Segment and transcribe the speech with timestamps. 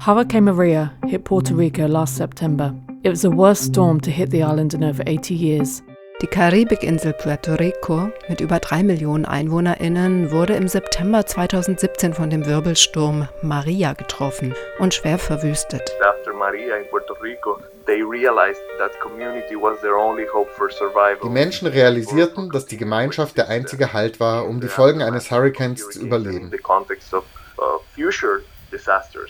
[0.00, 2.74] Hurricane Maria hit Puerto Rico last September.
[3.02, 5.82] It was the worst storm to hit the island in over 80 years.
[6.20, 12.46] Die Karibikinsel Puerto Rico mit über drei Millionen EinwohnerInnen wurde im September 2017 von dem
[12.46, 15.82] Wirbelsturm Maria getroffen und schwer verwüstet.
[16.00, 21.18] After Maria in Puerto Rico, they realized that community was their only hope for survival.
[21.24, 25.90] Die Menschen realisierten, dass die Gemeinschaft der einzige Halt war, um die Folgen eines Hurrikans
[25.90, 26.52] zu überleben.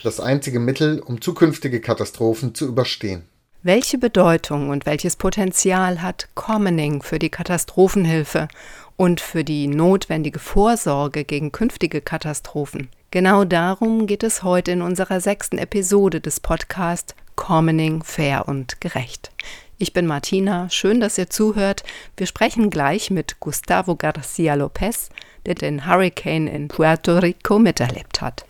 [0.03, 3.23] Das einzige Mittel, um zukünftige Katastrophen zu überstehen.
[3.65, 8.49] Welche Bedeutung und welches Potenzial hat Commoning für die Katastrophenhilfe
[8.97, 12.89] und für die notwendige Vorsorge gegen künftige Katastrophen?
[13.11, 19.31] Genau darum geht es heute in unserer sechsten Episode des Podcasts Commoning fair und gerecht.
[19.77, 21.83] Ich bin Martina, schön, dass ihr zuhört.
[22.17, 25.09] Wir sprechen gleich mit Gustavo Garcia Lopez,
[25.45, 28.45] der den Hurricane in Puerto Rico miterlebt hat.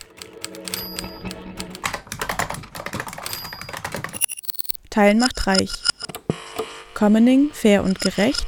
[4.90, 5.72] Teilen macht reich.
[6.94, 8.46] Commoning, fair und gerecht.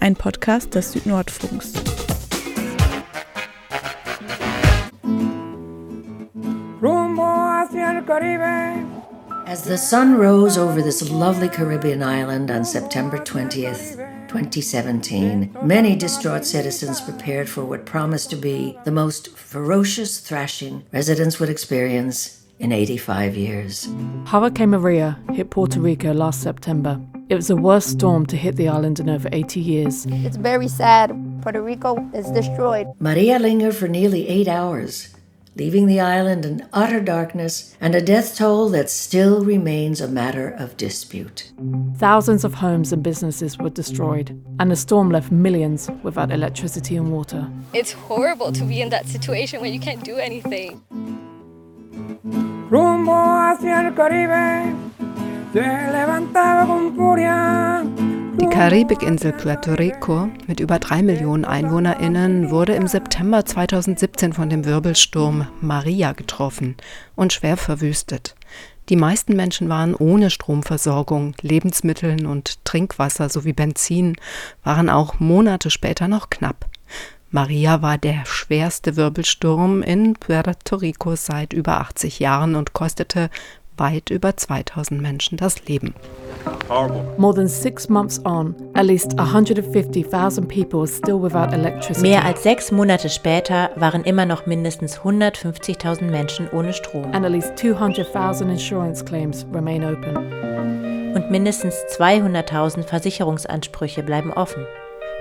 [0.00, 1.72] Ein Podcast des Südnordfunks.
[9.46, 16.44] As the sun rose over this lovely Caribbean island on September 20th, 2017, many distraught
[16.44, 22.72] citizens prepared for what promised to be the most ferocious thrashing residents would experience in
[22.72, 23.88] 85 years.
[24.26, 27.00] Hurricane Maria hit Puerto Rico last September.
[27.28, 30.04] It was the worst storm to hit the island in over 80 years.
[30.10, 31.12] It's very sad.
[31.40, 32.88] Puerto Rico is destroyed.
[32.98, 35.13] Maria lingered for nearly eight hours,
[35.56, 40.48] leaving the island in utter darkness and a death toll that still remains a matter
[40.48, 41.52] of dispute.
[41.96, 47.12] Thousands of homes and businesses were destroyed, and the storm left millions without electricity and
[47.12, 47.48] water.
[47.72, 50.82] It's horrible to be in that situation when you can't do anything.
[52.70, 54.74] Rumbo hacia el Caribe,
[55.52, 58.13] se levantaba con furia.
[58.54, 65.48] Karibikinsel Puerto Rico mit über drei Millionen EinwohnerInnen wurde im September 2017 von dem Wirbelsturm
[65.60, 66.76] Maria getroffen
[67.16, 68.36] und schwer verwüstet.
[68.90, 74.14] Die meisten Menschen waren ohne Stromversorgung, Lebensmitteln und Trinkwasser sowie Benzin
[74.62, 76.66] waren auch Monate später noch knapp.
[77.32, 83.30] Maria war der schwerste Wirbelsturm in Puerto Rico seit über 80 Jahren und kostete
[83.76, 85.94] weit über 2000 Menschen das Leben.
[87.16, 92.08] More than six months on, at least 150,000 people are still without electricity.
[92.08, 97.04] Mehr als sechs Monate später waren immer noch mindestens 150.000 Menschen ohne Strom.
[97.12, 100.16] and at least 200,000 insurance claims remain open.
[101.14, 104.66] Und mindestens 200.000 Versicherungsansprüche bleiben offen.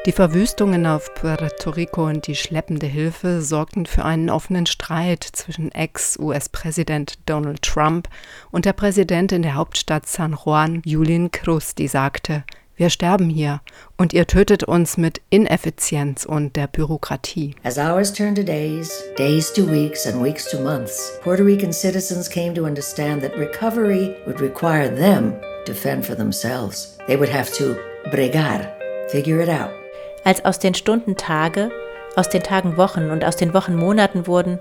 [0.05, 5.71] Die Verwüstungen auf Puerto Rico und die schleppende Hilfe sorgten für einen offenen Streit zwischen
[5.71, 8.09] Ex-US-Präsident Donald Trump
[8.51, 12.43] und der Präsidentin der Hauptstadt San Juan, Julian Cruz, die sagte,
[12.75, 13.61] wir sterben hier
[13.95, 17.55] und ihr tötet uns mit Ineffizienz und der Bürokratie.
[17.63, 22.29] As hours turned to days, days to weeks, and weeks to months, Puerto Rican citizens
[22.29, 26.97] came to understand that recovery would require them to fend for themselves.
[27.07, 27.77] They would have to
[28.11, 28.69] bregar,
[29.09, 29.82] figure it out.
[30.23, 31.69] Als aus den Stunden Tage,
[32.15, 34.59] aus den Tagen Wochen und aus den Wochen Monaten wurden,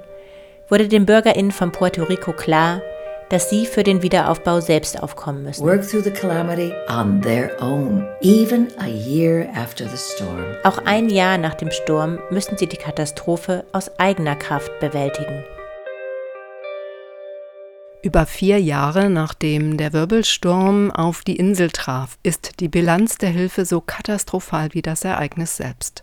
[0.68, 2.80] wurde den BürgerInnen von Puerto Rico klar,
[3.28, 5.64] dass sie für den Wiederaufbau selbst aufkommen müssen.
[5.64, 10.44] Work through the calamity on their own, even a year after the storm.
[10.64, 15.44] Auch ein Jahr nach dem Sturm müssen sie die Katastrophe aus eigener Kraft bewältigen.
[18.04, 23.64] Über vier Jahre nachdem der Wirbelsturm auf die Insel traf, ist die Bilanz der Hilfe
[23.64, 26.02] so katastrophal wie das Ereignis selbst.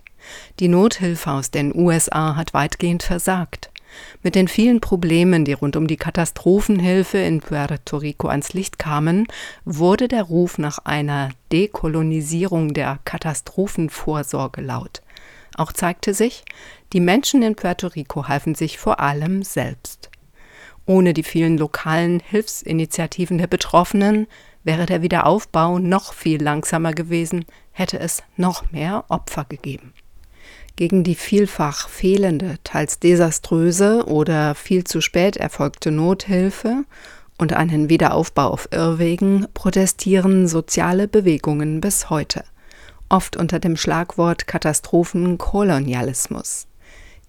[0.62, 3.70] Die Nothilfe aus den USA hat weitgehend versagt.
[4.24, 9.28] Mit den vielen Problemen, die rund um die Katastrophenhilfe in Puerto Rico ans Licht kamen,
[9.66, 15.02] wurde der Ruf nach einer Dekolonisierung der Katastrophenvorsorge laut.
[15.58, 16.46] Auch zeigte sich,
[16.94, 20.09] die Menschen in Puerto Rico halfen sich vor allem selbst.
[20.90, 24.26] Ohne die vielen lokalen Hilfsinitiativen der Betroffenen
[24.64, 29.94] wäre der Wiederaufbau noch viel langsamer gewesen, hätte es noch mehr Opfer gegeben.
[30.78, 36.86] Gegen die vielfach fehlende, teils desaströse oder viel zu spät erfolgte Nothilfe
[37.38, 42.44] und einen Wiederaufbau auf Irrwegen protestieren soziale Bewegungen bis heute,
[43.10, 46.69] oft unter dem Schlagwort Katastrophenkolonialismus.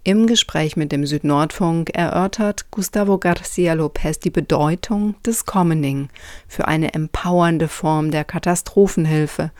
[0.03, 6.09] Im Gespräch mit dem Südnordfunk erörtert Gustavo Garcia Lopez die Bedeutung des Commoning
[6.47, 9.51] für eine empowernde Form der Katastrophenhilfe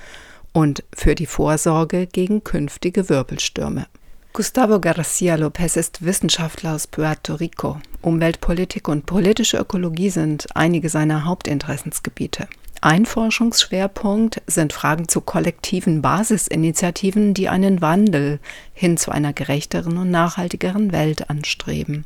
[0.51, 3.85] und für die Vorsorge gegen künftige Wirbelstürme.
[4.33, 7.79] Gustavo Garcia Lopez ist Wissenschaftler aus Puerto Rico.
[8.01, 12.47] Umweltpolitik und politische Ökologie sind einige seiner Hauptinteressensgebiete.
[12.83, 18.39] Ein Forschungsschwerpunkt sind Fragen zu kollektiven Basisinitiativen, die einen Wandel
[18.73, 22.05] hin zu einer gerechteren und nachhaltigeren Welt anstreben.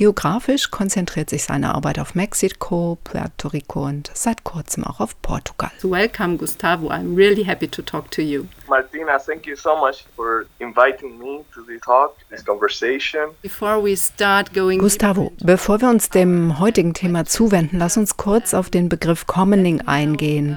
[0.00, 5.70] Geografisch konzentriert sich seine Arbeit auf Mexiko, Puerto Rico und seit kurzem auch auf Portugal.
[5.76, 6.88] So welcome, Gustavo.
[6.88, 8.46] I'm really happy to talk to you.
[8.66, 13.32] Martina, thank you so much for inviting me to the talk, this conversation.
[13.42, 18.54] Before we start going Gustavo, bevor wir uns dem heutigen Thema zuwenden, lass uns kurz
[18.54, 20.56] auf den Begriff Commoning eingehen.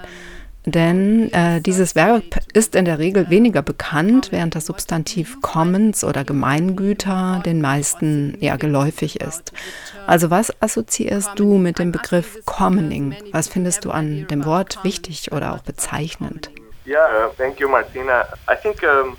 [0.65, 2.23] Denn äh, dieses Verb
[2.53, 8.57] ist in der Regel weniger bekannt, während das Substantiv Commons oder Gemeingüter den meisten eher
[8.57, 9.51] geläufig ist.
[10.07, 13.15] Also was assoziierst du mit dem Begriff Commoning?
[13.31, 16.49] Was findest du an dem Wort wichtig oder auch bezeichnend?
[16.85, 18.25] Yeah, uh, thank you, Martina.
[18.49, 19.15] I think um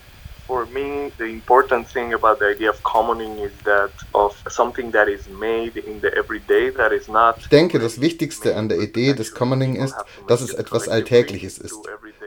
[0.55, 5.09] for me, the important thing about the idea of commoning is that of something that
[5.09, 7.39] is made in the everyday that is not.
[7.41, 9.97] Ich denke, das Wichtigste an der Idee des Commoning ist,
[10.29, 11.81] dass es etwas Alltägliches ist.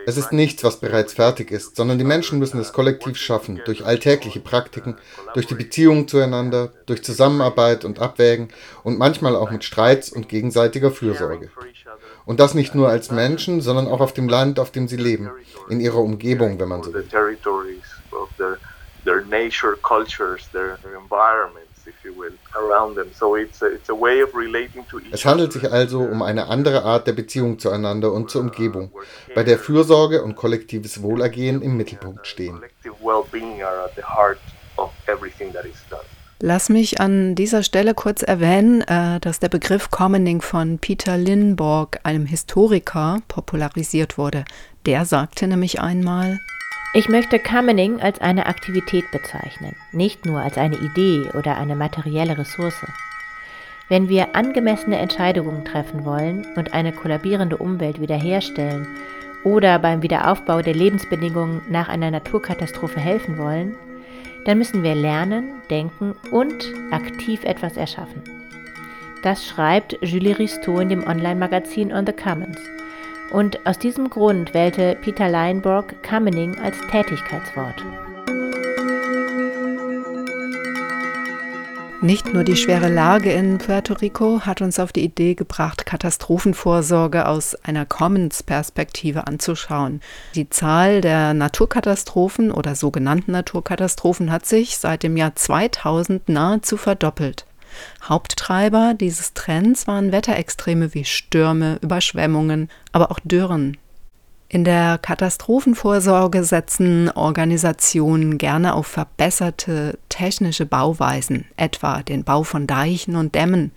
[0.06, 3.86] Es ist nichts, was bereits fertig ist, sondern die Menschen müssen es kollektiv schaffen, durch
[3.86, 4.98] alltägliche Praktiken,
[5.34, 8.50] durch die Beziehungen zueinander, durch Zusammenarbeit und Abwägen
[8.84, 11.50] und manchmal auch mit Streits und gegenseitiger Fürsorge.
[12.26, 15.30] Und das nicht nur als Menschen, sondern auch auf dem Land, auf dem sie leben,
[15.70, 17.08] in ihrer Umgebung, wenn man so will
[18.14, 18.58] of their
[19.08, 23.10] their nature, cultures, their, environments, if you will, around them.
[23.14, 26.22] So it's a, it's a way of relating to each Es handelt sich also um
[26.22, 28.92] eine andere Art der Beziehung zueinander und zur Umgebung,
[29.34, 32.62] bei der Fürsorge und kollektives Wohlergehen im Mittelpunkt stehen.
[36.40, 42.00] Lass mich an dieser Stelle kurz erwähnen, äh, dass der Begriff Commoning von Peter Lindborg,
[42.04, 44.46] einem Historiker, popularisiert wurde.
[44.86, 46.40] Der sagte nämlich einmal,
[46.94, 52.38] ich möchte Commoning als eine Aktivität bezeichnen, nicht nur als eine Idee oder eine materielle
[52.38, 52.86] Ressource.
[53.90, 58.88] Wenn wir angemessene Entscheidungen treffen wollen und eine kollabierende Umwelt wiederherstellen
[59.44, 63.76] oder beim Wiederaufbau der Lebensbedingungen nach einer Naturkatastrophe helfen wollen,
[64.46, 68.24] dann müssen wir lernen, denken und aktiv etwas erschaffen.
[69.24, 72.60] Das schreibt Julie Ristot in dem Online-Magazin On the Commons.
[73.32, 77.84] Und aus diesem Grund wählte Peter Leinborg Commoning als Tätigkeitswort.
[82.00, 87.28] Nicht nur die schwere Lage in Puerto Rico hat uns auf die Idee gebracht, Katastrophenvorsorge
[87.28, 90.02] aus einer Commons-Perspektive anzuschauen.
[90.36, 97.48] Die Zahl der Naturkatastrophen oder sogenannten Naturkatastrophen hat sich seit dem Jahr 2000 nahezu verdoppelt.
[98.04, 103.78] Haupttreiber dieses Trends waren Wetterextreme wie Stürme, Überschwemmungen, aber auch Dürren.
[104.50, 113.18] In der Katastrophenvorsorge setzen Organisationen gerne auf verbesserte technische Bauweisen, etwa den Bau von Deichen
[113.18, 113.74] und Dämmen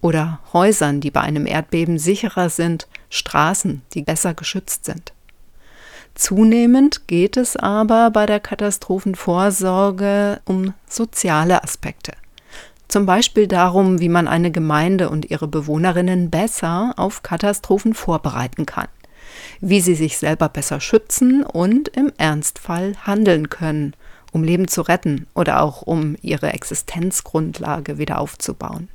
[0.00, 5.12] oder Häusern, die bei einem Erdbeben sicherer sind, Straßen, die besser geschützt sind.
[6.14, 12.12] Zunehmend geht es aber bei der Katastrophenvorsorge um soziale Aspekte.
[12.88, 18.88] Zum Beispiel darum, wie man eine Gemeinde und ihre Bewohnerinnen besser auf Katastrophen vorbereiten kann,
[19.60, 23.94] wie sie sich selber besser schützen und im Ernstfall handeln können,
[24.32, 28.88] um Leben zu retten oder auch um ihre Existenzgrundlage wieder aufzubauen.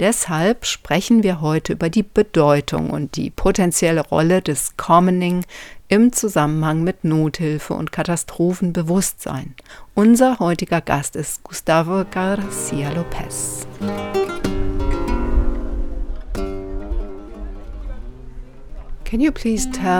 [0.00, 5.44] Deshalb sprechen wir heute über die Bedeutung und die potenzielle Rolle des Commoning
[5.88, 9.54] im Zusammenhang mit Nothilfe und Katastrophenbewusstsein.
[9.94, 13.66] Unser heutiger Gast ist Gustavo Garcia Lopez.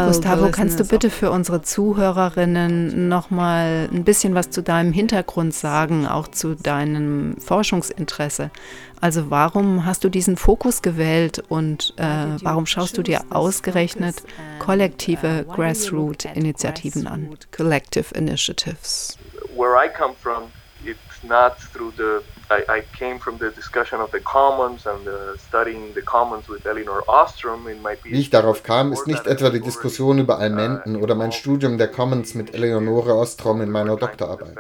[0.07, 5.53] Gustavo, kannst du bitte für unsere Zuhörerinnen noch mal ein bisschen was zu deinem Hintergrund
[5.53, 8.53] sagen, auch zu deinem Forschungsinteresse?
[9.01, 12.05] Also warum hast du diesen Fokus gewählt und äh,
[12.43, 14.23] warum schaust du dir ausgerechnet
[14.61, 17.37] kollektive Grassroot-Initiativen an?
[17.51, 19.19] Collective Initiatives.
[19.57, 20.45] Where I come from,
[20.85, 25.39] it's not through the I, I came from the discussion of the commons and the
[25.39, 28.13] studying the commons with Elinor Ostrom in my PhD.
[28.13, 31.89] Wie ich darauf kam, ist nicht etwa die Diskussion über Almenden oder mein Studium der
[31.89, 34.59] Commons mit Eleonore Ostrom in meiner Doktorarbeit.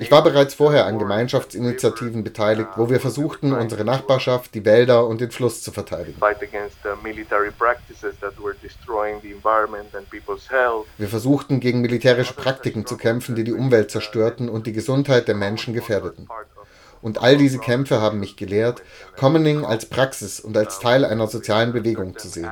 [0.00, 5.20] Ich war bereits vorher an Gemeinschaftsinitiativen beteiligt, wo wir versuchten, unsere Nachbarschaft, die Wälder und
[5.20, 6.20] den Fluss zu verteidigen.
[10.98, 15.34] Wir versuchten, gegen militärische Praktiken zu kämpfen, die die Umwelt zerstörten und die Gesundheit der
[15.34, 16.28] Menschen gefährdeten.
[17.00, 18.82] Und all diese Kämpfe haben mich gelehrt,
[19.16, 22.50] Commoning als Praxis und als Teil einer sozialen Bewegung zu sehen.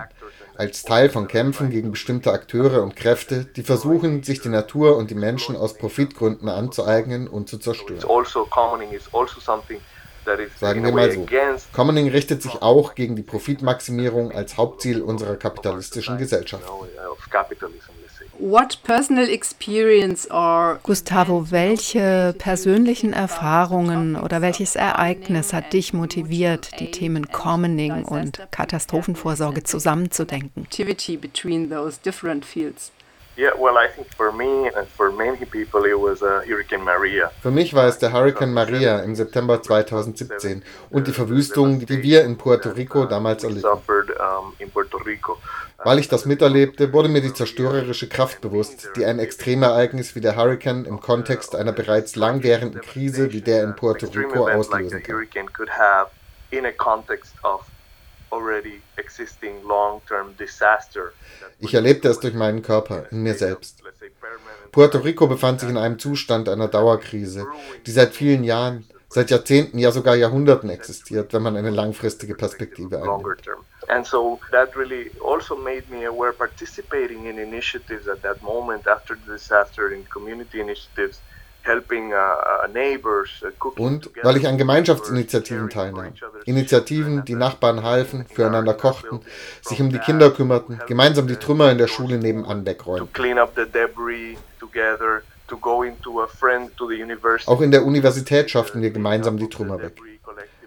[0.56, 5.10] als Teil von Kämpfen gegen bestimmte Akteure und Kräfte, die versuchen, sich die Natur und
[5.10, 7.96] die Menschen aus Profitgründen anzueignen und zu zerstören.
[7.96, 8.08] Also
[10.58, 11.26] Sagen wir mal so.
[11.72, 16.64] Commoning richtet sich auch gegen die Profitmaximierung als Hauptziel unserer kapitalistischen Gesellschaft.
[20.84, 29.64] Gustavo, welche persönlichen Erfahrungen oder welches Ereignis hat dich motiviert, die Themen Commoning und Katastrophenvorsorge
[29.64, 30.68] zusammenzudenken?
[33.36, 37.32] Activity between those different fields.
[37.42, 42.24] Für mich war es der Hurricane Maria im September 2017 und die Verwüstung, die wir
[42.24, 43.68] in Puerto Rico damals erlitten.
[45.84, 50.34] Weil ich das miterlebte, wurde mir die zerstörerische Kraft bewusst, die ein Extremereignis wie der
[50.36, 55.26] Hurricane im Kontext einer bereits langwährenden Krise wie der in Puerto Rico auslösen kann.
[61.60, 63.82] Ich erlebte es durch meinen Körper, in mir selbst.
[64.72, 67.46] Puerto Rico befand sich in einem Zustand einer Dauerkrise,
[67.86, 72.98] die seit vielen Jahren, seit Jahrzehnten, ja sogar Jahrhunderten existiert, wenn man eine langfristige Perspektive
[73.02, 73.42] einnimmt.
[73.88, 79.14] And so that really also made me aware participating in initiatives at that moment after
[79.14, 81.20] the disaster in community initiatives
[83.76, 86.12] und weil ich an Gemeinschaftsinitiativen teilnahm.
[86.44, 89.20] Initiativen, die Nachbarn halfen, füreinander kochten,
[89.62, 93.12] sich um die Kinder kümmerten, gemeinsam die Trümmer in der Schule nebenan wegräumten.
[97.46, 100.00] Auch in der Universität schafften wir gemeinsam die Trümmer weg.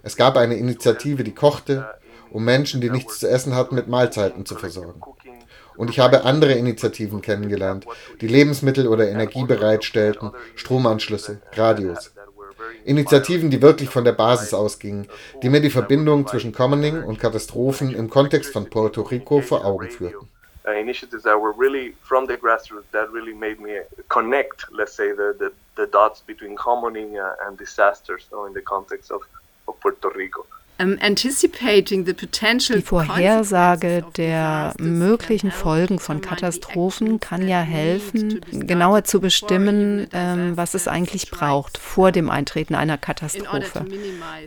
[0.01, 1.99] Es gab eine Initiative, die kochte,
[2.31, 5.01] um Menschen, die nichts zu essen hatten, mit Mahlzeiten zu versorgen.
[5.79, 7.85] Und ich habe andere Initiativen kennengelernt,
[8.19, 12.11] die Lebensmittel oder Energie bereitstellten, Stromanschlüsse, Radios.
[12.83, 15.07] Initiativen, die wirklich von der Basis ausgingen,
[15.41, 19.89] die mir die Verbindung zwischen Commoning und Katastrophen im Kontext von Puerto Rico vor Augen
[19.89, 20.27] führten.
[20.67, 25.13] Uh, initiatives that were really from the grassroots that really made me connect, let's say,
[25.13, 29.21] the, the, the dots between commoning uh, and disasters so in the context of,
[29.69, 30.45] of Puerto Rico.
[32.75, 40.75] Die Vorhersage der möglichen Folgen von Katastrophen kann ja helfen, genauer zu bestimmen, ähm, was
[40.75, 43.85] es eigentlich braucht vor dem Eintreten einer Katastrophe.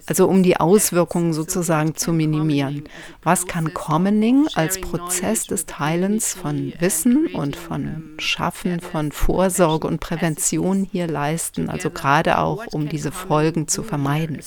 [0.06, 2.84] Also um die Auswirkungen sozusagen zu minimieren.
[3.22, 10.00] Was kann Commoning als Prozess des Teilens von Wissen und von Schaffen von Vorsorge und
[10.00, 11.68] Prävention hier leisten?
[11.68, 14.40] Also gerade auch, um diese Folgen zu vermeiden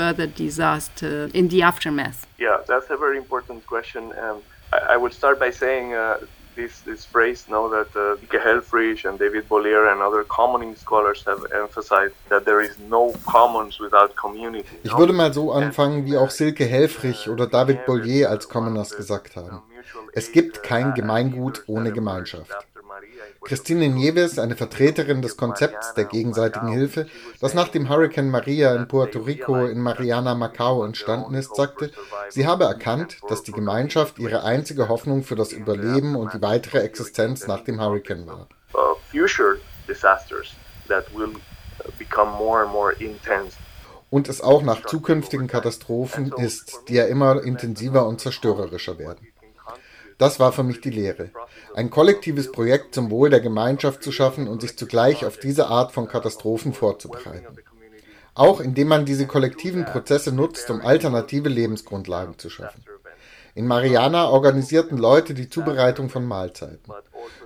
[0.00, 2.18] further disaster in the aftermath?
[2.46, 4.02] Yeah, that's a very important question.
[4.24, 4.36] Um,
[4.76, 6.18] I, I would start by saying uh,
[6.58, 11.20] this, this phrase now that uh, Ike Helfrich and David Bollier and other commoning scholars
[11.30, 13.02] have emphasized that there is no
[13.34, 14.76] commons without community.
[14.88, 19.36] Ich würde mal so anfangen, wie auch Silke Helfrich oder David Bollier als Commoners gesagt
[19.36, 19.62] haben.
[20.12, 22.52] Es gibt kein Gemeingut ohne Gemeinschaft.
[23.42, 27.06] Christine Nieves, eine Vertreterin des Konzepts der gegenseitigen Hilfe,
[27.40, 31.90] das nach dem Hurricane Maria in Puerto Rico in Mariana Macau entstanden ist, sagte,
[32.28, 36.80] sie habe erkannt, dass die Gemeinschaft ihre einzige Hoffnung für das Überleben und die weitere
[36.80, 38.46] Existenz nach dem Hurricane war.
[44.10, 49.29] Und es auch nach zukünftigen Katastrophen ist, die ja immer intensiver und zerstörerischer werden.
[50.20, 51.30] Das war für mich die Lehre.
[51.74, 55.92] Ein kollektives Projekt zum Wohl der Gemeinschaft zu schaffen und sich zugleich auf diese Art
[55.92, 57.56] von Katastrophen vorzubereiten.
[58.34, 62.84] Auch indem man diese kollektiven Prozesse nutzt, um alternative Lebensgrundlagen zu schaffen.
[63.54, 66.92] In Mariana organisierten Leute die Zubereitung von Mahlzeiten.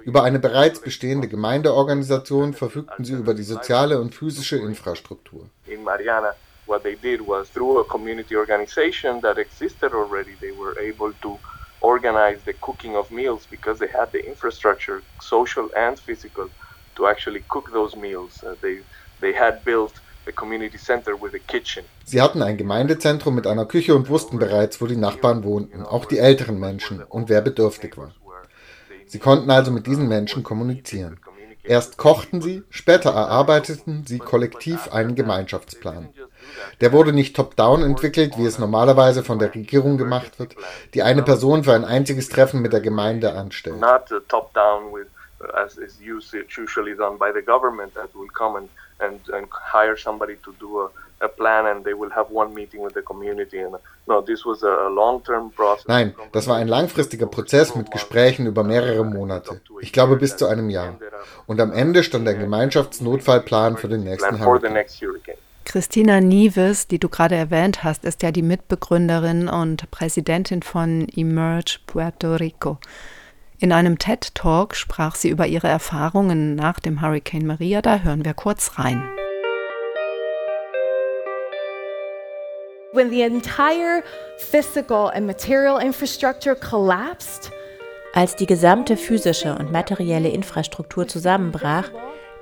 [0.03, 5.49] Über eine bereits bestehende Gemeindeorganisation verfügten sie über die soziale und physische Infrastruktur.
[5.67, 6.33] In Mariana,
[6.67, 11.39] what they did was through a community organization that existed already, they were able to
[11.85, 16.49] organize the cooking of meals because they had the infrastructure, social and physical,
[16.97, 18.43] to actually cook those meals.
[18.43, 18.77] Uh, they,
[19.21, 19.93] they had built
[20.27, 21.85] a community center with a kitchen.
[22.05, 26.07] Sie hatten ein Gemeindezentrum mit einer Küche und wussten bereits, wo die Nachbarn wohnten, auch
[26.07, 28.13] die älteren Menschen und wer bedürftig war.
[29.07, 31.21] Sie konnten also mit diesen Menschen kommunizieren.
[31.63, 36.09] Erst kochten sie, später erarbeiteten sie kollektiv einen Gemeinschaftsplan.
[36.81, 40.57] Der wurde nicht top-down entwickelt, wie es normalerweise von der Regierung gemacht wird,
[40.95, 43.81] die eine Person für ein einziges Treffen mit der Gemeinde anstellt.
[43.81, 45.07] Not top-down with
[45.53, 45.99] as is
[46.59, 48.69] usually done by the government that will come and,
[49.33, 52.95] and, hire somebody to do a, a plan and they will have one meeting with
[52.95, 53.59] the community.
[53.59, 55.87] And, no, this was a long-term process.
[55.87, 59.61] Nein, das war ein langfristiger Prozess mit Gesprächen über mehrere Monate.
[59.81, 60.99] Ich glaube bis zu einem Jahr.
[61.47, 64.85] Und am Ende stand ein Gemeinschaftsnotfallplan für den nächsten Hurricane.
[65.65, 71.79] Christina Nieves, die du gerade erwähnt hast, ist ja die Mitbegründerin und Präsidentin von Emerge
[71.87, 72.79] Puerto Rico.
[73.59, 77.83] In einem TED-Talk sprach sie über ihre Erfahrungen nach dem Hurricane Maria.
[77.83, 79.03] Da hören wir kurz rein.
[82.93, 84.05] When the entire
[84.37, 87.51] physical and material infrastructure collapsed,
[88.13, 91.91] als die gesamte physische und materielle Infrastruktur zusammenbrach,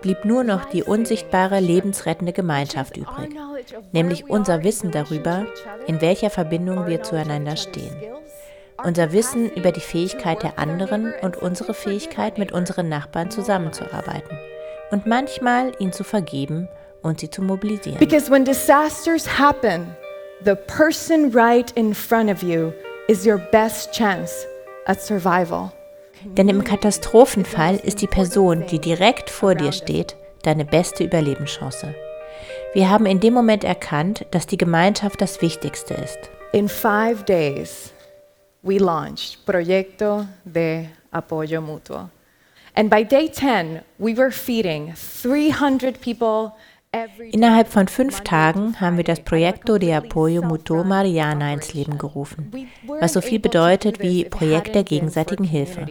[0.02, 3.30] blieb nur noch die unsichtbare lebensrettende Gemeinschaft übrig,
[3.92, 5.46] nämlich unser Wissen darüber,
[5.86, 7.96] in welcher Verbindung wir zueinander stehen.
[8.84, 14.36] Unser Wissen über die Fähigkeit der anderen und unsere Fähigkeit, mit unseren Nachbarn zusammenzuarbeiten
[14.90, 16.68] und manchmal ihnen zu vergeben
[17.02, 17.98] und sie zu mobilisieren.
[17.98, 19.96] Because when disasters happen,
[20.44, 22.72] the person right in front of you
[23.08, 24.46] is your best chance
[24.86, 25.72] at survival.
[26.24, 31.94] Denn im Katastrophenfall ist die Person, die direkt vor dir steht, deine beste Überlebenschance.
[32.74, 36.18] Wir haben in dem Moment erkannt, dass die Gemeinschaft das Wichtigste ist.
[36.52, 37.92] In five days,
[38.62, 42.08] we launched Proyecto de Apoyo Mutuo.
[42.74, 46.52] And by day 10, we were feeding 300 people
[47.30, 52.52] Innerhalb von fünf Tagen haben wir das Proyecto de Apoyo Mutuo Mariana ins Leben gerufen,
[52.86, 55.86] was so viel bedeutet wie Projekt der gegenseitigen Hilfe.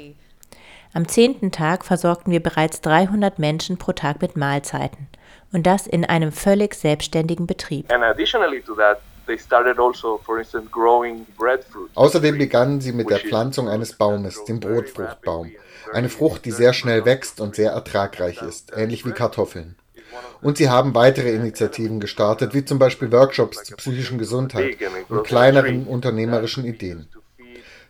[0.93, 5.07] Am zehnten Tag versorgten wir bereits 300 Menschen pro Tag mit Mahlzeiten
[5.53, 7.89] und das in einem völlig selbstständigen Betrieb.
[7.89, 8.03] Also
[11.95, 15.51] Außerdem begannen sie mit der Pflanzung eines Baumes, dem Brotfruchtbaum,
[15.93, 19.75] eine Frucht, die sehr schnell wächst und sehr ertragreich ist, ähnlich wie Kartoffeln.
[20.41, 24.75] Und sie haben weitere Initiativen gestartet, wie zum Beispiel Workshops zur psychischen Gesundheit
[25.07, 27.07] und kleineren unternehmerischen Ideen.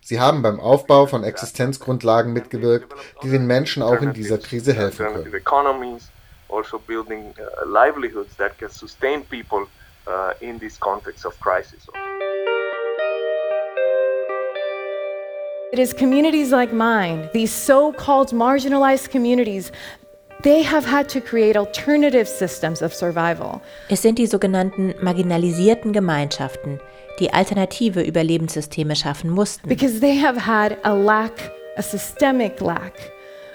[0.04, 2.92] Sie haben beim Aufbau von Existenzgrundlagen mitgewirkt,
[3.22, 6.00] die den Menschen auch in dieser Krise helfen können.
[6.48, 9.66] Also building uh, livelihoods that can sustain people
[10.06, 11.86] uh, in this context of crisis.
[15.72, 19.72] It is communities like mine, these so called marginalized communities,
[20.42, 23.60] They have had to create alternative systems of survival.
[23.88, 26.80] Es sind die sogenannten marginalisierten Gemeinschaften,
[27.18, 29.68] die alternative Überlebenssysteme schaffen mussten.
[29.68, 31.32] Because they have had a lack,
[31.76, 32.94] a systemic lack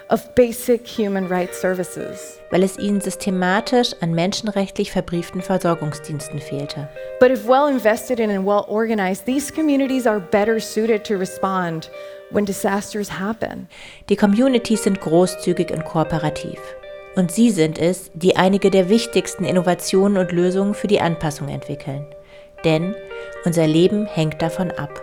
[0.10, 2.40] of basic human rights services.
[2.50, 6.88] Weil es ihnen systematisch an menschenrechtlich verbrieften Versorgungsdiensten fehlte.
[7.20, 11.90] But if well invested in and well organized, these communities are better suited to respond
[12.32, 13.68] when disasters happen.
[14.10, 16.60] Die Communities sind großzügig und kooperativ.
[17.16, 22.06] Und sie sind es, die einige der wichtigsten Innovationen und Lösungen für die Anpassung entwickeln.
[22.64, 22.96] Denn
[23.46, 25.02] unser Leben hängt davon ab.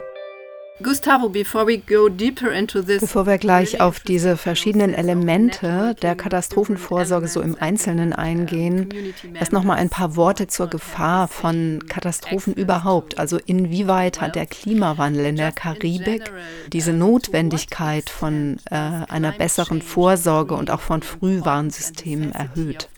[0.82, 6.16] Gustavo, before we go deeper into this, bevor wir gleich auf diese verschiedenen Elemente der
[6.16, 8.88] Katastrophenvorsorge so im Einzelnen eingehen,
[9.38, 13.18] erst noch mal ein paar Worte zur Gefahr von Katastrophen überhaupt.
[13.18, 16.24] Also inwieweit hat der Klimawandel in der Karibik
[16.72, 22.88] diese Notwendigkeit von äh, einer besseren Vorsorge und auch von Frühwarnsystemen erhöht?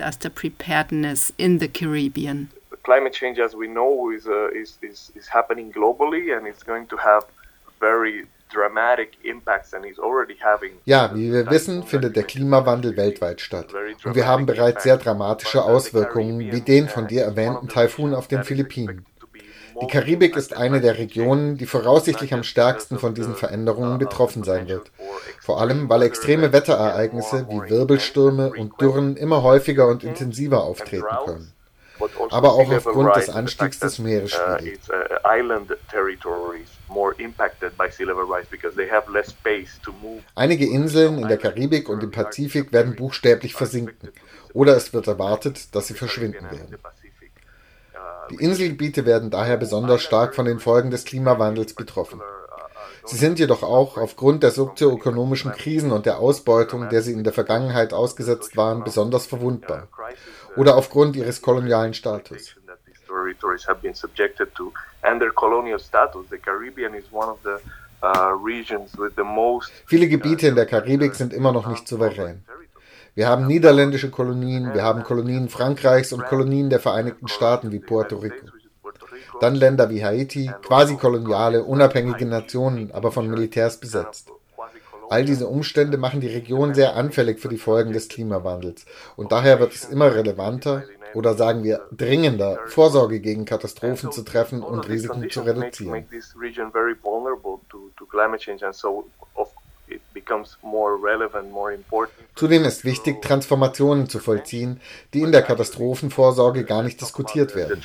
[2.87, 6.87] Climate change, as we know, is, uh, is, is, is happening globally and it's going
[6.87, 7.27] to have
[10.85, 13.67] ja, wie wir wissen, findet der Klimawandel weltweit statt.
[14.05, 18.45] Und wir haben bereits sehr dramatische Auswirkungen, wie den von dir erwähnten Taifun auf den
[18.45, 19.05] Philippinen.
[19.83, 24.69] Die Karibik ist eine der Regionen, die voraussichtlich am stärksten von diesen Veränderungen betroffen sein
[24.69, 24.91] wird.
[25.43, 31.53] Vor allem, weil extreme Wetterereignisse wie Wirbelstürme und Dürren immer häufiger und intensiver auftreten können.
[32.31, 34.91] Aber auch aufgrund des Anstiegs des Meeresspiegels.
[40.35, 44.13] Einige Inseln in der Karibik und im Pazifik werden buchstäblich versinken
[44.53, 46.79] oder es wird erwartet, dass sie verschwinden werden.
[48.31, 52.21] Die Inselgebiete werden daher besonders stark von den Folgen des Klimawandels betroffen.
[53.05, 57.33] Sie sind jedoch auch aufgrund der sozioökonomischen Krisen und der Ausbeutung, der sie in der
[57.33, 59.87] Vergangenheit ausgesetzt waren, besonders verwundbar.
[60.57, 62.67] Oder aufgrund ihres kolonialen Status uh.
[69.87, 72.45] Viele Gebiete in der Karibik sind immer noch nicht souverän.
[73.15, 78.17] Wir haben niederländische Kolonien, wir haben Kolonien Frankreichs und Kolonien der Vereinigten Staaten wie Puerto
[78.19, 78.47] Rico.
[79.41, 84.31] Dann Länder wie Haiti, quasi koloniale, unabhängige Nationen, aber von Militärs besetzt.
[85.09, 89.61] All diese Umstände machen die Region sehr anfällig für die Folgen des Klimawandels und daher
[89.61, 95.31] wird es immer relevanter, oder sagen wir dringender, Vorsorge gegen Katastrophen zu treffen und Risiken
[95.31, 96.07] zu reduzieren.
[102.35, 104.81] Zudem ist wichtig, Transformationen zu vollziehen,
[105.15, 107.83] die in der Katastrophenvorsorge gar nicht diskutiert werden.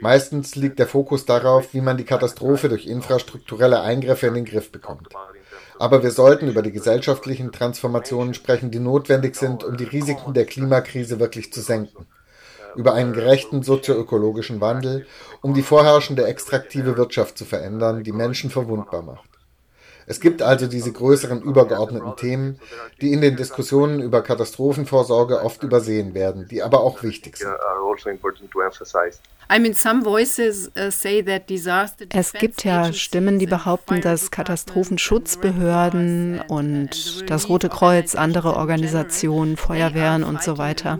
[0.00, 4.72] Meistens liegt der Fokus darauf, wie man die Katastrophe durch infrastrukturelle Eingriffe in den Griff
[4.72, 5.08] bekommt.
[5.78, 10.46] Aber wir sollten über die gesellschaftlichen Transformationen sprechen, die notwendig sind, um die Risiken der
[10.46, 12.06] Klimakrise wirklich zu senken
[12.76, 15.06] über einen gerechten sozioökologischen Wandel,
[15.42, 19.29] um die vorherrschende extraktive Wirtschaft zu verändern, die Menschen verwundbar macht.
[20.10, 22.58] Es gibt also diese größeren übergeordneten Themen,
[23.00, 27.52] die in den Diskussionen über Katastrophenvorsorge oft übersehen werden, die aber auch wichtig sind.
[32.08, 40.24] Es gibt ja Stimmen, die behaupten, dass Katastrophenschutzbehörden und das Rote Kreuz, andere Organisationen, Feuerwehren
[40.24, 40.98] und so weiter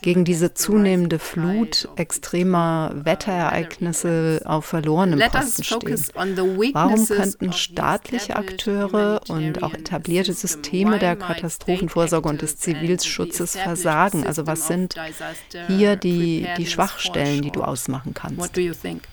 [0.00, 6.04] gegen diese zunehmende Flut extremer Wetterereignisse auf verlorenem Posten stehen.
[6.72, 14.26] Warum könnten staatliche Akteure und auch etablierte Systeme der Katastrophenvorsorge und des Zivilschutzes versagen?
[14.26, 14.94] Also was sind
[15.68, 18.38] hier die, die Schwachstellen, die du ausmachen kannst.
[18.38, 19.04] What do you think?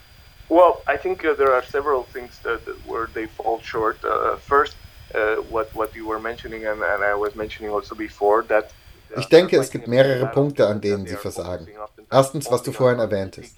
[0.49, 4.03] Well, I think uh, there are several things that, where they fall short.
[4.03, 4.75] Uh, first,
[5.13, 8.71] uh, what what you were mentioning and, and I was mentioning also before that
[9.17, 11.67] ich denke, es gibt mehrere Punkte, an denen sie versagen.
[12.11, 13.55] Erstens, was du vorhin erwähntest.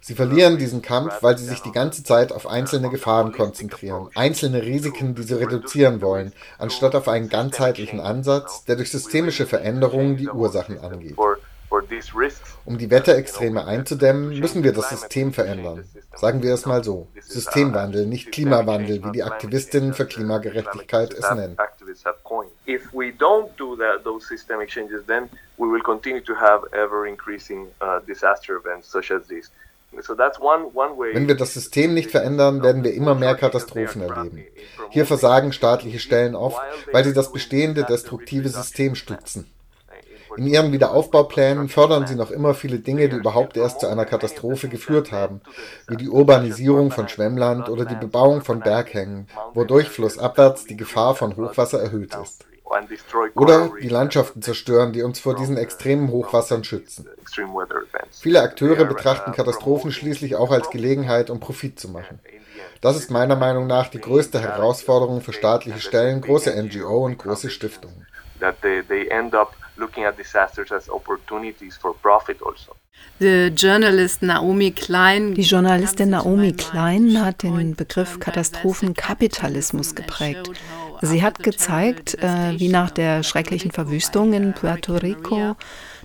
[0.00, 4.62] Sie verlieren diesen Kampf, weil sie sich die ganze Zeit auf einzelne Gefahren konzentrieren, einzelne
[4.62, 10.28] Risiken, die sie reduzieren wollen, anstatt auf einen ganzheitlichen Ansatz, der durch systemische Veränderungen die
[10.28, 11.16] Ursachen angeht.
[12.70, 15.82] Um die Wetterextreme einzudämmen, müssen wir das System verändern.
[16.14, 17.08] Sagen wir es mal so.
[17.20, 21.56] Systemwandel, nicht Klimawandel, wie die Aktivistinnen für Klimagerechtigkeit es nennen.
[22.68, 25.28] If we don't do that, those systemic changes, then
[25.58, 29.50] we will continue to have ever increasing uh, disaster events such as these.
[29.92, 34.44] Wenn wir das System nicht verändern, werden wir immer mehr Katastrophen erleben.
[34.90, 39.50] Hier versagen staatliche Stellen oft, weil sie das bestehende destruktive System stützen.
[40.36, 44.68] In ihren Wiederaufbauplänen fördern sie noch immer viele Dinge, die überhaupt erst zu einer Katastrophe
[44.68, 45.40] geführt haben,
[45.88, 51.36] wie die Urbanisierung von Schwemmland oder die Bebauung von Berghängen, wodurch flussabwärts die Gefahr von
[51.36, 52.44] Hochwasser erhöht ist.
[53.34, 57.08] Oder die Landschaften zerstören, die uns vor diesen extremen Hochwassern schützen.
[58.12, 62.20] Viele Akteure betrachten Katastrophen schließlich auch als Gelegenheit, um Profit zu machen.
[62.80, 67.50] Das ist meiner Meinung nach die größte Herausforderung für staatliche Stellen, große NGO und große
[67.50, 68.06] Stiftungen
[69.80, 72.76] looking at disasters as opportunities for profit also.
[73.18, 75.34] Die Journalistin Naomi Klein
[77.24, 80.50] hat den Begriff Katastrophenkapitalismus geprägt.
[81.02, 85.56] Sie hat gezeigt, äh, wie nach der schrecklichen Verwüstung in Puerto Rico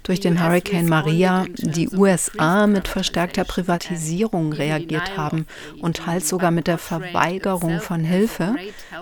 [0.05, 5.45] durch den Hurricane Maria die USA mit verstärkter Privatisierung reagiert haben
[5.81, 8.55] und teils sogar mit der Verweigerung von Hilfe,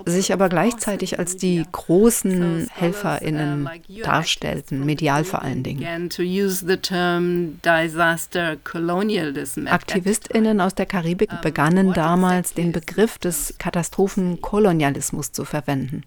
[0.05, 3.69] sich aber gleichzeitig als die großen Helferinnen
[4.01, 6.09] darstellten, medial vor allen Dingen.
[9.67, 16.03] Aktivistinnen aus der Karibik begannen damals den Begriff des Katastrophenkolonialismus zu verwenden.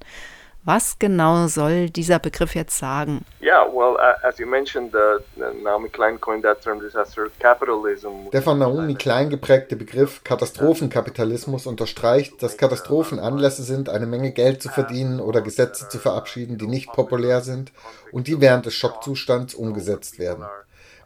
[0.67, 3.25] Was genau soll dieser Begriff jetzt sagen?
[3.41, 5.23] Yeah, well, as you mentioned, the,
[5.63, 8.31] Naomi Klein coined that term disaster capitalism.
[8.33, 14.61] Der von Naomi Klein geprägte Begriff Katastrophenkapitalismus unterstreicht, dass Katastrophen Anlässe sind, eine Menge Geld
[14.61, 17.71] zu verdienen oder Gesetze zu verabschieden, die nicht populär sind
[18.11, 20.47] und die während des Schockzustands umgesetzt werden.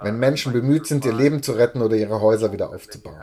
[0.01, 3.20] Wenn Menschen bemüht sind, ihr Leben zu retten oder ihre Häuser wieder aufzubauen.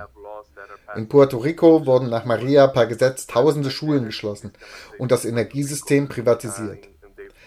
[0.97, 4.51] In Puerto Rico wurden nach Maria per Gesetz tausende Schulen geschlossen
[4.97, 6.89] und das Energiesystem privatisiert.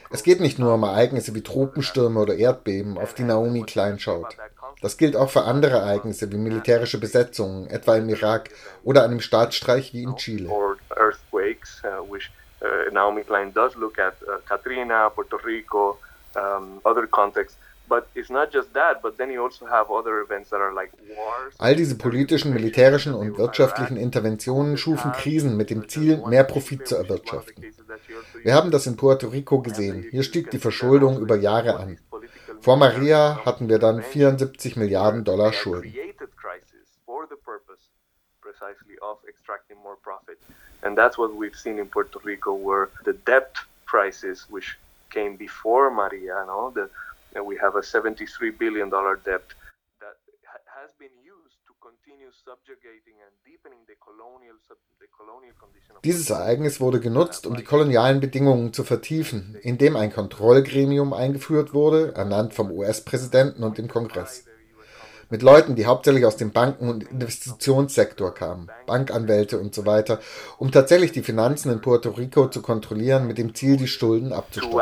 [0.08, 4.36] Es geht nicht nur um Ereignisse wie Tropenstürme oder Erdbeben, auf die Naomi Klein schaut.
[4.82, 8.50] Das gilt auch für andere Ereignisse wie militärische Besetzungen, etwa im Irak
[8.84, 10.48] oder einem Staatsstreich wie in Chile.
[10.48, 11.10] Uh, uh,
[12.92, 15.98] Naomi Klein does look at uh, Katrina, Puerto Rico,
[16.84, 17.58] other contexts
[21.58, 26.96] All diese politischen, militärischen und wirtschaftlichen Interventionen schufen Krisen mit dem Ziel, mehr Profit zu
[26.96, 27.64] erwirtschaften.
[28.42, 30.06] Wir haben das in Puerto Rico gesehen.
[30.10, 31.98] Hier stieg die Verschuldung über Jahre an.
[32.60, 35.94] Vor Maria hatten wir dann 74 Milliarden Dollar Schulden.
[40.82, 44.78] And that's what we've seen in Puerto Rico, where the debt crisis, which
[45.10, 46.88] came before Maria, no, the
[47.34, 49.42] and we have a 73 billion dollar debt
[50.00, 50.16] that
[50.80, 54.56] has been used to continue subjugating and deepening the colonial
[55.00, 60.12] the colonial condition Dieses Ereignis wurde genutzt, um die kolonialen Bedingungen zu vertiefen, indem ein
[60.12, 64.46] Kontrollgremium eingeführt wurde, ernannt vom US-Präsidenten und dem Kongress.
[65.30, 70.20] Mit Leuten, die hauptsächlich aus dem Banken- und Investitionssektor kamen, Bankanwälte und so weiter,
[70.58, 74.76] um tatsächlich die Finanzen in Puerto Rico zu kontrollieren, mit dem Ziel, die Schulden abzustoppen.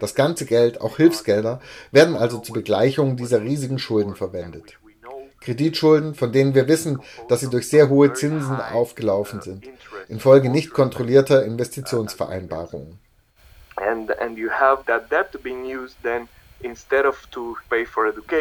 [0.00, 4.76] Das ganze Geld, auch Hilfsgelder, werden also zur Begleichung dieser riesigen Schulden verwendet.
[5.44, 9.66] Kreditschulden, von denen wir wissen, dass sie durch sehr hohe Zinsen aufgelaufen sind,
[10.08, 12.98] infolge nicht kontrollierter Investitionsvereinbarungen.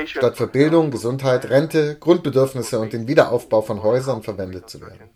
[0.05, 5.09] Statt für Bildung, Gesundheit, Rente, Grundbedürfnisse und den Wiederaufbau von Häusern verwendet zu werden.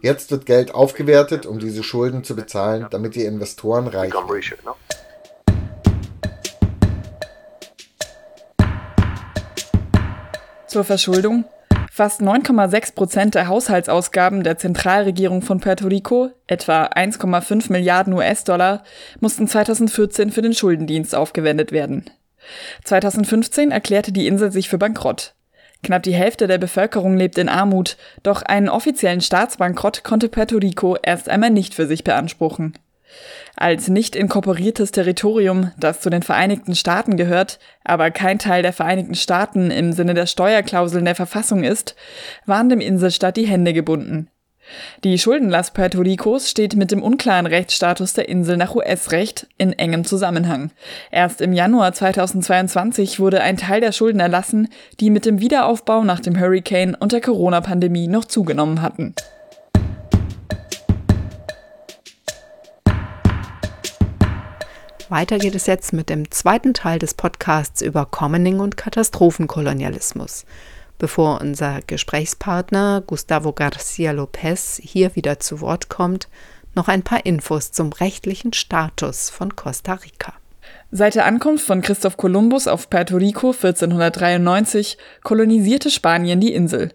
[0.00, 4.46] Jetzt wird Geld aufgewertet, um diese Schulden zu bezahlen, damit die Investoren reich werden.
[10.70, 11.46] Zur Verschuldung.
[11.90, 18.84] Fast 9,6 Prozent der Haushaltsausgaben der Zentralregierung von Puerto Rico, etwa 1,5 Milliarden US-Dollar,
[19.18, 22.08] mussten 2014 für den Schuldendienst aufgewendet werden.
[22.84, 25.34] 2015 erklärte die Insel sich für bankrott.
[25.82, 30.96] Knapp die Hälfte der Bevölkerung lebt in Armut, doch einen offiziellen Staatsbankrott konnte Puerto Rico
[31.02, 32.74] erst einmal nicht für sich beanspruchen.
[33.56, 39.14] Als nicht inkorporiertes Territorium, das zu den Vereinigten Staaten gehört, aber kein Teil der Vereinigten
[39.14, 41.94] Staaten im Sinne der Steuerklauseln der Verfassung ist,
[42.46, 44.28] waren dem Inselstaat die Hände gebunden.
[45.04, 50.04] Die Schuldenlast Puerto Ricos steht mit dem unklaren Rechtsstatus der Insel nach US-Recht in engem
[50.04, 50.70] Zusammenhang.
[51.10, 54.68] Erst im Januar 2022 wurde ein Teil der Schulden erlassen,
[55.00, 59.14] die mit dem Wiederaufbau nach dem Hurricane und der Corona-Pandemie noch zugenommen hatten.
[65.10, 70.44] Weiter geht es jetzt mit dem zweiten Teil des Podcasts über Commoning und Katastrophenkolonialismus.
[70.98, 76.28] Bevor unser Gesprächspartner Gustavo Garcia Lopez hier wieder zu Wort kommt,
[76.76, 80.34] noch ein paar Infos zum rechtlichen Status von Costa Rica.
[80.92, 86.92] Seit der Ankunft von Christoph Kolumbus auf Puerto Rico 1493 kolonisierte Spanien die Insel.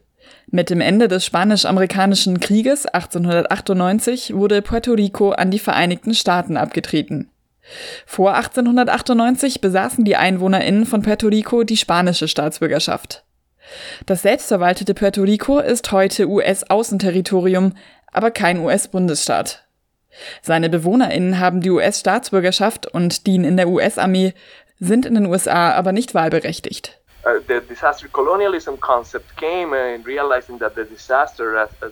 [0.47, 7.29] Mit dem Ende des Spanisch-Amerikanischen Krieges 1898 wurde Puerto Rico an die Vereinigten Staaten abgetreten.
[8.05, 13.23] Vor 1898 besaßen die EinwohnerInnen von Puerto Rico die spanische Staatsbürgerschaft.
[14.05, 17.73] Das selbstverwaltete Puerto Rico ist heute US-Außenterritorium,
[18.11, 19.65] aber kein US-Bundesstaat.
[20.41, 24.33] Seine BewohnerInnen haben die US-Staatsbürgerschaft und dienen in der US-Armee,
[24.79, 27.01] sind in den USA aber nicht wahlberechtigt.
[27.25, 27.39] Uh,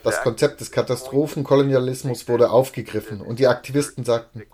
[0.04, 4.44] das Konzept des Katastrophenkolonialismus wurde aufgegriffen und die Aktivisten sagten,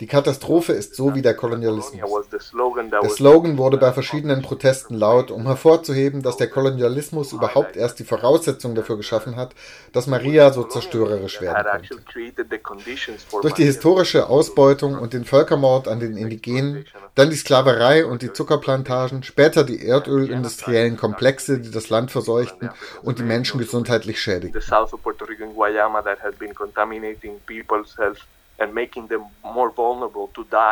[0.00, 2.28] die Katastrophe ist so wie der Kolonialismus.
[2.28, 8.04] Der Slogan wurde bei verschiedenen Protesten laut, um hervorzuheben, dass der Kolonialismus überhaupt erst die
[8.04, 9.54] Voraussetzung dafür geschaffen hat,
[9.92, 13.42] dass Maria so zerstörerisch werden konnte.
[13.42, 18.32] Durch die historische Ausbeutung und den Völkermord an den Indigenen, dann die Sklaverei und die
[18.32, 22.70] Zuckerplantagen, später die erdölindustriellen Komplexe, die das Land verseuchten
[23.02, 24.60] und die Menschen gesundheitlich schädigten.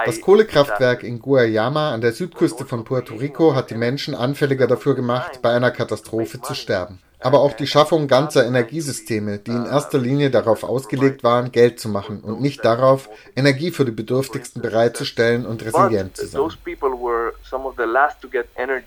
[0.06, 4.94] Das Kohlekraftwerk in Guayama an der Südküste von Puerto Rico hat die Menschen anfälliger dafür
[4.94, 6.98] gemacht, bei einer Katastrophe zu sterben.
[7.22, 11.90] Aber auch die Schaffung ganzer Energiesysteme, die in erster Linie darauf ausgelegt waren, Geld zu
[11.90, 16.40] machen und nicht darauf, Energie für die Bedürftigsten bereitzustellen und resilient zu sein.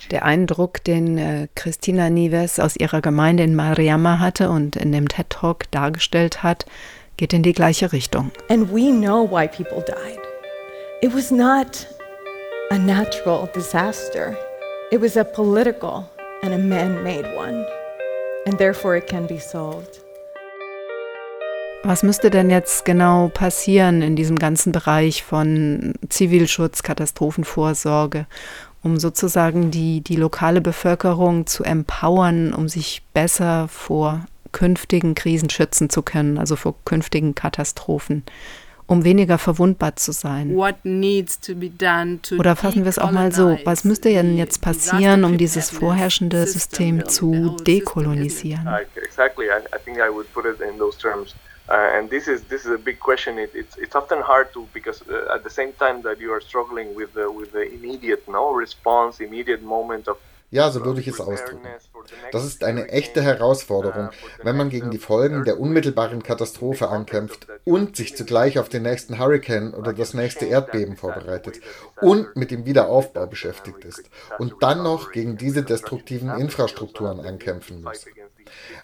[0.09, 5.07] Der Eindruck, den äh, Christina Nieves aus ihrer Gemeinde in Mariama hatte und in dem
[5.07, 6.65] TED Talk dargestellt hat,
[7.17, 8.31] geht in die gleiche Richtung.
[8.49, 10.19] And we know why people died.
[11.01, 11.87] It was not
[12.71, 14.37] a natural disaster.
[14.91, 16.09] It was a political
[16.41, 17.65] and a man-made one.
[18.45, 20.01] And therefore it can be solved.
[21.85, 28.25] Was müsste denn jetzt genau passieren in diesem ganzen Bereich von Zivilschutz, Katastrophenvorsorge,
[28.83, 34.21] um sozusagen die, die lokale Bevölkerung zu empowern, um sich besser vor
[34.53, 38.23] künftigen Krisen schützen zu können, also vor künftigen Katastrophen,
[38.87, 40.55] um weniger verwundbar zu sein.
[40.55, 40.75] Oder
[42.55, 47.05] fassen wir es auch mal so, was müsste denn jetzt passieren, um dieses vorherrschende System
[47.09, 48.69] zu dekolonisieren?
[51.69, 53.39] Uh, and this is this is a big question.
[53.39, 56.41] It, it's it's often hard to because uh, at the same time that you are
[56.41, 60.17] struggling with the with the immediate no response, immediate moment of
[60.53, 61.67] ja, so würde ich es ausdrücken.
[62.31, 64.09] Das ist eine echte Herausforderung,
[64.43, 69.17] wenn man gegen die Folgen der unmittelbaren Katastrophe ankämpft und sich zugleich auf den nächsten
[69.17, 71.59] Hurricane oder das nächste Erdbeben vorbereitet
[72.01, 74.03] und mit dem Wiederaufbau beschäftigt ist
[74.37, 78.05] und dann noch gegen diese destruktiven Infrastrukturen ankämpfen muss.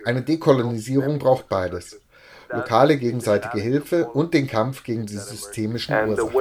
[0.06, 2.02] Eine Dekolonisierung braucht beides.
[2.52, 6.34] lokale gegenseitige Hilfe und den Kampf gegen die systemischen Ursachen.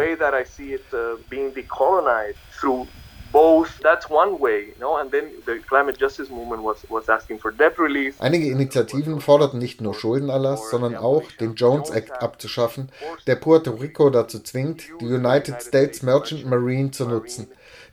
[3.32, 7.38] Both that's one way you know and then the climate justice movement was was asking
[7.38, 8.14] for debt relief.
[8.20, 12.90] Einige Initiativen forderten nicht nur Schuldenerlass sondern auch den Jones Act abzuschaffen
[13.26, 17.48] der Puerto Rico dazu zwingt die United States Merchant Marine zu nutzen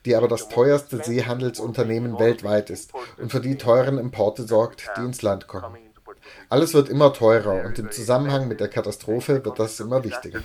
[0.06, 5.20] die aber das teuerste Seehandelsunternehmen weltweit ist und für die teuren Importe sorgt, die ins
[5.20, 5.76] Land kommen.
[6.48, 10.40] Alles wird immer teurer und im Zusammenhang mit der Katastrophe wird das immer wichtiger.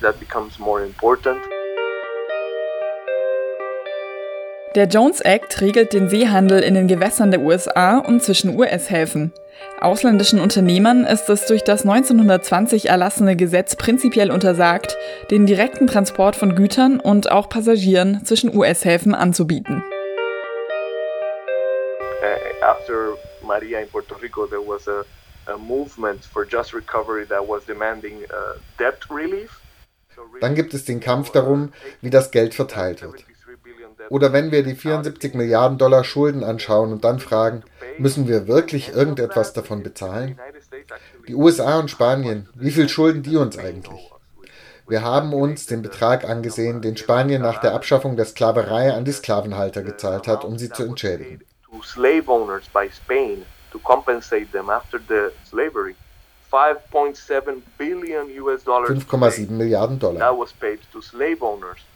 [4.74, 9.30] Der Jones Act regelt den Seehandel in den Gewässern der USA und zwischen US-Häfen.
[9.78, 14.96] Ausländischen Unternehmern ist es durch das 1920 erlassene Gesetz prinzipiell untersagt,
[15.30, 19.84] den direkten Transport von Gütern und auch Passagieren zwischen US-Häfen anzubieten.
[22.22, 25.04] Uh, after Maria in Puerto Rico, there was a,
[25.52, 29.60] a movement for just recovery that was demanding uh, debt relief.
[30.40, 33.24] Dann gibt es den Kampf darum, wie das Geld verteilt wird.
[34.08, 37.62] Oder wenn wir die 74 Milliarden Dollar Schulden anschauen und dann fragen,
[37.98, 40.38] müssen wir wirklich irgendetwas davon bezahlen?
[41.28, 44.10] Die USA und Spanien, wie viel schulden die uns eigentlich?
[44.88, 49.12] Wir haben uns den Betrag angesehen, den Spanien nach der Abschaffung der Sklaverei an die
[49.12, 51.40] Sklavenhalter gezahlt hat, um sie zu entschädigen.
[58.86, 60.36] 5,7 Milliarden Dollar.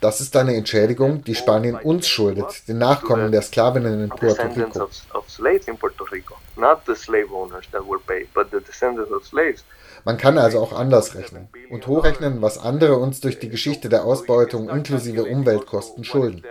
[0.01, 4.89] Das ist eine Entschädigung, die Spanien uns schuldet, den Nachkommen der Sklavinnen in Puerto Rico.
[10.05, 14.05] Man kann also auch anders rechnen und hochrechnen, was andere uns durch die Geschichte der
[14.05, 16.43] Ausbeutung inklusive Umweltkosten schulden.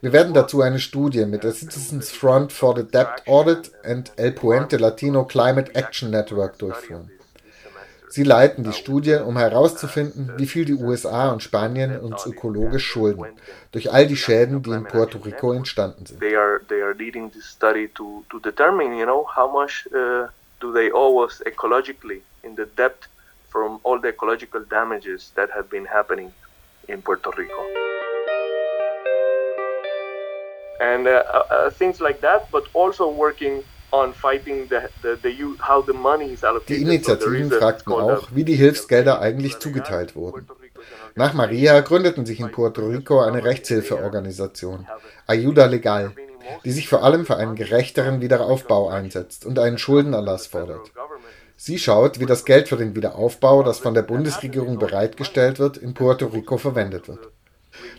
[0.00, 4.32] Wir werden dazu eine Studie mit der Citizens Front for the Debt Audit and El
[4.32, 7.10] Puente Latino Climate Action Network durchführen.
[8.16, 13.26] Sie leiten die Studie, um herauszufinden, wie viel die USA und Spanien uns ökologisch schulden,
[13.72, 16.20] durch all die Schäden, die in Puerto Rico entstanden sind.
[16.20, 20.28] They are, they are leading this study to, to determine, you know, how much uh,
[20.60, 23.06] do they owe us ecologically in the debt
[23.50, 26.32] from all the ecological damages that have been happening
[26.88, 27.62] in Puerto Rico.
[30.80, 33.62] And uh, uh, uh things like that, but also working
[36.68, 40.46] die Initiativen fragten auch, wie die Hilfsgelder eigentlich zugeteilt wurden.
[41.14, 44.86] Nach Maria gründeten sich in Puerto Rico eine Rechtshilfeorganisation,
[45.26, 46.12] Ayuda Legal,
[46.64, 50.92] die sich vor allem für einen gerechteren Wiederaufbau einsetzt und einen Schuldenerlass fordert.
[51.56, 55.94] Sie schaut, wie das Geld für den Wiederaufbau, das von der Bundesregierung bereitgestellt wird, in
[55.94, 57.30] Puerto Rico verwendet wird.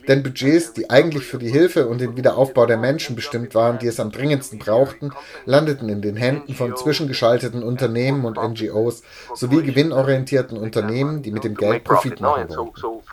[0.08, 3.88] Denn Budgets, die eigentlich für die Hilfe und den Wiederaufbau der Menschen bestimmt waren, die
[3.88, 5.12] es am dringendsten brauchten,
[5.46, 9.04] landeten in den Händen von zwischengeschalteten Unternehmen und NGOs
[9.36, 13.04] sowie gewinnorientierten Unternehmen, die mit dem Geld Profit machen wollten.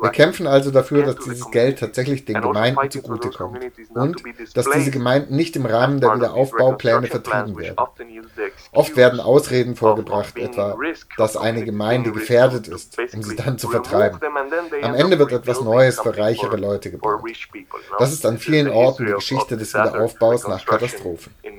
[0.00, 3.58] Wir kämpfen also dafür, dass dieses Geld tatsächlich den Gemeinden zugutekommt
[3.94, 4.22] und
[4.54, 7.76] dass diese Gemeinden nicht im Rahmen der Wiederaufbaupläne vertrieben werden.
[8.72, 10.76] Oft werden Ausreden vorgebracht, etwa,
[11.16, 14.20] dass eine Gemeinde gefährdet ist, um sie dann zu vertreiben.
[14.82, 17.22] Am Ende wird etwas Neues für reichere Leute gebaut.
[17.98, 21.34] Das ist an vielen Orten die Geschichte des Wiederaufbaus nach Katastrophen.
[21.42, 21.56] Also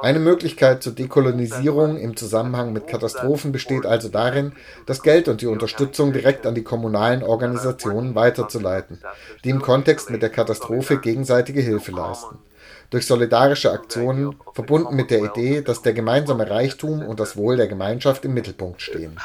[0.00, 4.52] eine Möglichkeit zur Dekolonisierung im Zusammenhang mit Katastrophen besteht also darin,
[4.86, 9.00] das Geld und die Unterstützung direkt an die kommunalen Organisationen weiterzuleiten,
[9.44, 12.38] die im Kontext mit der Katastrophe gegenseitige Hilfe leisten
[12.92, 17.66] durch solidarische Aktionen, verbunden mit der Idee, dass der gemeinsame Reichtum und das Wohl der
[17.66, 19.18] Gemeinschaft im Mittelpunkt stehen.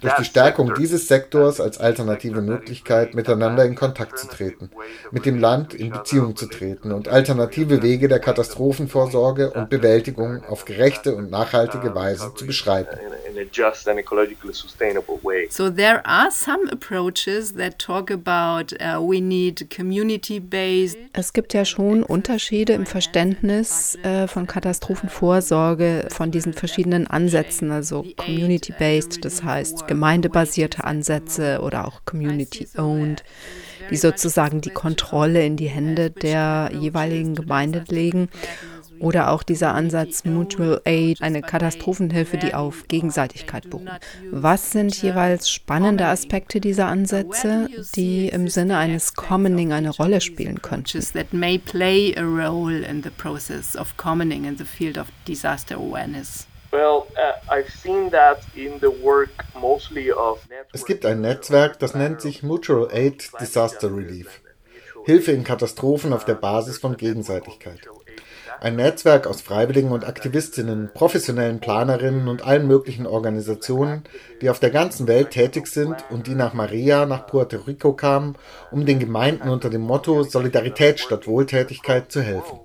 [0.00, 4.70] Durch die Stärkung dieses Sektors als alternative Möglichkeit, miteinander in Kontakt zu treten,
[5.12, 10.64] mit dem Land in Beziehung zu treten und alternative Wege der Katastrophenvorsorge und Bewältigung auf
[10.64, 12.98] gerechte und nachhaltige Weise zu beschreiten.
[15.50, 20.98] So there are some approaches that talk about uh, we need community-based.
[21.12, 28.04] Es gibt ja schon Unterschiede im Verständnis äh, von Katastrophenvorsorge, von diesen verschiedenen Ansätzen, also
[28.16, 33.22] community-based, das heißt gemeindebasierte Ansätze oder auch community-owned,
[33.90, 38.28] die sozusagen die Kontrolle in die Hände der jeweiligen Gemeinde legen.
[39.00, 43.88] Oder auch dieser Ansatz Mutual Aid, eine Katastrophenhilfe, die auf Gegenseitigkeit beruht.
[44.30, 50.62] Was sind jeweils spannende Aspekte dieser Ansätze, die im Sinne eines Commoning eine Rolle spielen
[50.62, 51.00] könnten?
[51.12, 55.76] That may play a role in the process of commoning in the field of disaster
[55.76, 56.46] awareness.
[56.70, 57.02] Uh,
[60.72, 64.42] es gibt ein Netzwerk, das nennt sich Mutual Aid Disaster Relief.
[65.04, 67.80] Hilfe in Katastrophen auf der Basis von Gegenseitigkeit.
[68.60, 74.02] Ein Netzwerk aus Freiwilligen und Aktivistinnen, professionellen Planerinnen und allen möglichen Organisationen,
[74.42, 78.34] die auf der ganzen Welt tätig sind und die nach Maria nach Puerto Rico kamen,
[78.72, 82.58] um den Gemeinden unter dem Motto Solidarität statt Wohltätigkeit zu helfen.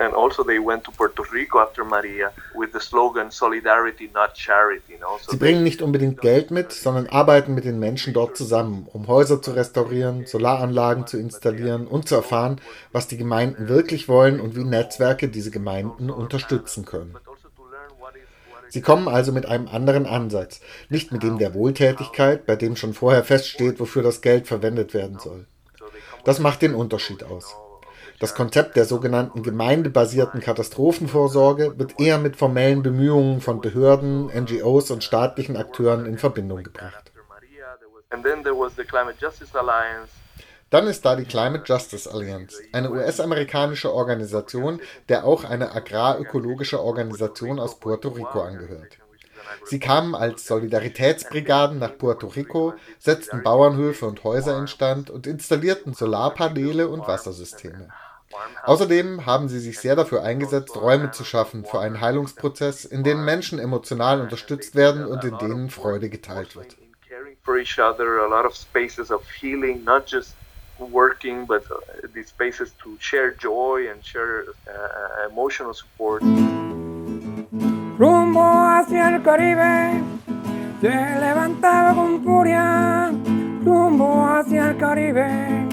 [0.00, 4.98] And also they went to Puerto Rico after Maria with the slogan Solidarity, not charity.
[5.28, 9.42] Sie bringen nicht unbedingt Geld mit, sondern arbeiten mit den Menschen dort zusammen, um Häuser
[9.42, 14.64] zu restaurieren, Solaranlagen zu installieren und zu erfahren, was die Gemeinden wirklich wollen und wie
[14.64, 17.14] Netzwerke diese Gemeinden unterstützen können.
[18.70, 22.94] Sie kommen also mit einem anderen Ansatz, nicht mit dem der Wohltätigkeit, bei dem schon
[22.94, 25.44] vorher feststeht, wofür das Geld verwendet werden soll.
[26.24, 27.54] Das macht den Unterschied aus.
[28.20, 35.02] Das Konzept der sogenannten gemeindebasierten Katastrophenvorsorge wird eher mit formellen Bemühungen von Behörden, NGOs und
[35.02, 37.10] staatlichen Akteuren in Verbindung gebracht.
[40.68, 47.58] Dann ist da die Climate Justice Alliance, eine US-amerikanische Organisation, der auch eine agrarökologische Organisation
[47.58, 48.98] aus Puerto Rico angehört.
[49.64, 56.86] Sie kamen als Solidaritätsbrigaden nach Puerto Rico, setzten Bauernhöfe und Häuser instand und installierten Solarpaneele
[56.88, 57.88] und Wassersysteme.
[58.62, 63.24] Außerdem haben sie sich sehr dafür eingesetzt, Räume zu schaffen für einen Heilungsprozess, in denen
[63.24, 66.76] Menschen emotional unterstützt werden und in denen Freude geteilt wird.
[78.00, 80.02] Rumbo hacia el Caribe,
[80.80, 83.12] se levantaba con furia.
[83.62, 85.69] Rumbo hacia el Caribe.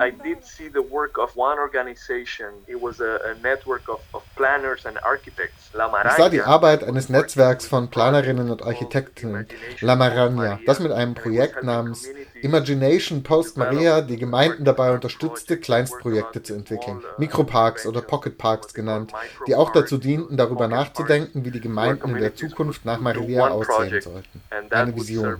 [0.00, 2.48] I did see the work of one organization.
[2.66, 5.70] It was a, a network of, of, planners and architects.
[5.72, 9.46] La ich sah die Arbeit eines Netzwerks von Planerinnen und Architekten,
[9.82, 12.08] La Marania, das mit einem Projekt namens
[12.42, 19.12] Imagination Post Maria die Gemeinden dabei unterstützte, Kleinstprojekte zu entwickeln, Mikroparks oder Pocket Parks genannt,
[19.46, 24.00] die auch dazu dienten, darüber nachzudenken, wie die Gemeinden in der Zukunft nach Maria aussehen
[24.00, 24.42] sollten.
[24.70, 25.38] Eine Vision.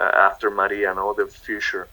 [0.00, 1.88] Uh, after Maria and all the future.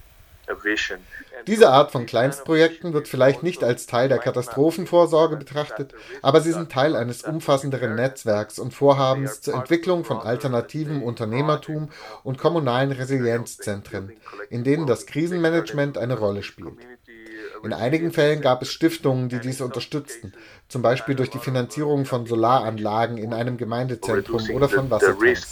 [1.48, 6.72] Diese Art von Kleinstprojekten wird vielleicht nicht als Teil der Katastrophenvorsorge betrachtet, aber sie sind
[6.72, 11.90] Teil eines umfassenderen Netzwerks und Vorhabens zur Entwicklung von alternativem Unternehmertum
[12.24, 14.14] und kommunalen Resilienzzentren,
[14.50, 16.78] in denen das Krisenmanagement eine Rolle spielt.
[17.64, 20.34] In einigen Fällen gab es Stiftungen, die dies unterstützten,
[20.68, 25.50] zum Beispiel durch die Finanzierung von Solaranlagen in einem Gemeindezentrum oder von Wassertanks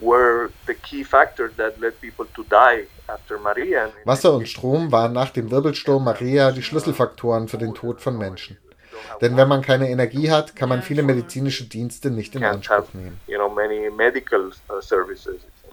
[0.00, 3.90] were the key factors that led people to die after Maria.
[4.04, 8.56] Wasser und Strom waren nach dem Wirbelsturm Maria die Schlüsselfaktoren für den Tod von Menschen.
[9.20, 13.18] Denn wenn man keine Energie hat, kann man viele medizinische Dienste nicht in Anspruch nehmen.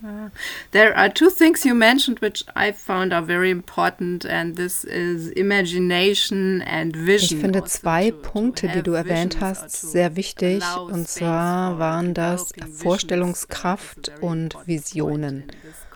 [0.03, 0.29] Uh,
[0.71, 5.29] there are two things you mentioned which I found are very important and this is
[5.31, 7.37] imagination and vision.
[7.37, 14.11] Ich finde zwei Punkte, die du erwähnt hast, sehr wichtig und zwar waren das Vorstellungskraft
[14.21, 15.51] und Visionen.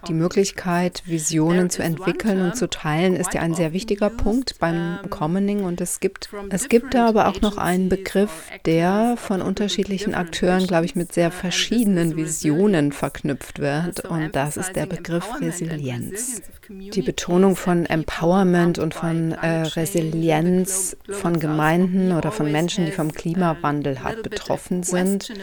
[0.08, 5.00] Die Möglichkeit, Visionen zu entwickeln und zu teilen, ist ja ein sehr wichtiger Punkt beim
[5.10, 5.64] Commoning.
[5.64, 10.66] Und es gibt, es gibt da aber auch noch einen Begriff, der von unterschiedlichen Akteuren,
[10.66, 14.06] glaube ich, mit sehr verschiedenen Visionen verknüpft wird.
[14.06, 16.42] Und das ist der Begriff Resilienz.
[16.70, 23.12] Die Betonung von Empowerment und von äh, Resilienz von Gemeinden oder von Menschen, die vom
[23.12, 25.34] Klimawandel halt betroffen sind,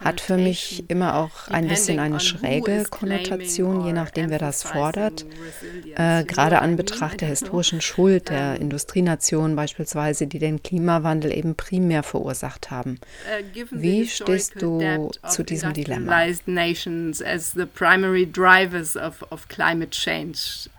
[0.00, 5.26] hat für mich immer auch ein bisschen eine schräge Konnotation, je nachdem, wer das fordert.
[5.96, 12.02] Äh, gerade an Betracht der historischen Schuld der Industrienationen beispielsweise, die den Klimawandel eben primär
[12.02, 12.98] verursacht haben.
[13.70, 16.24] Wie stehst du zu diesem Dilemma?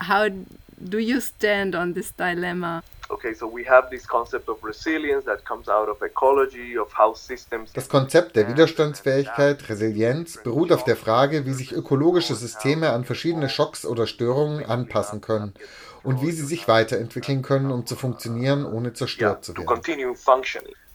[0.08, 0.30] How
[0.78, 2.82] do you stand on this dilemma?
[3.10, 7.14] Okay, so we have this concept of resilience that comes out of ecology, of how
[7.16, 13.04] systems Das Konzept der Widerstandsfähigkeit, Resilienz, beruht auf der Frage, wie sich ökologische Systeme an
[13.04, 15.54] verschiedene Schocks oder Störungen anpassen können
[16.02, 19.66] und wie sie sich weiterentwickeln können, um zu funktionieren, ohne zerstört zu werden.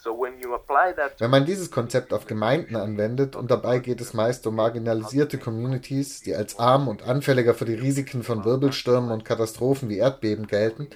[0.05, 6.21] Wenn man dieses Konzept auf Gemeinden anwendet, und dabei geht es meist um marginalisierte Communities,
[6.21, 10.87] die als arm und anfälliger für die Risiken von Wirbelstürmen und Katastrophen wie Erdbeben gelten,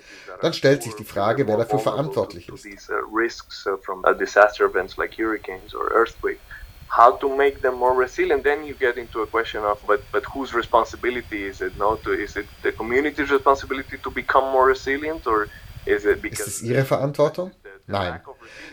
[0.42, 2.68] dann stellt sich die Frage, wer dafür verantwortlich ist.
[6.90, 10.24] how to make them more resilient then you get into a question of but but
[10.34, 15.28] whose responsibility is it no to, is it the community's responsibility to become more resilient
[15.28, 15.48] or
[15.86, 17.52] is it because ist es ihre Verantwortung
[17.88, 18.22] Nein.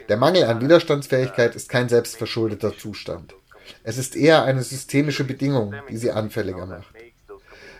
[0.08, 3.34] Der Mangel an Widerstandsfähigkeit ist kein selbstverschuldeter Zustand.
[3.82, 6.92] Es ist eher eine systemische Bedingung, die sie anfälliger macht.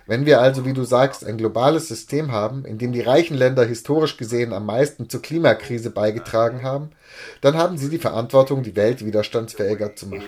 [0.07, 3.64] Wenn wir also, wie du sagst, ein globales System haben, in dem die reichen Länder
[3.64, 6.91] historisch gesehen am meisten zur Klimakrise beigetragen haben,
[7.41, 10.20] dann haben sie die Verantwortung, die Welt widerstandsfähiger zu machen.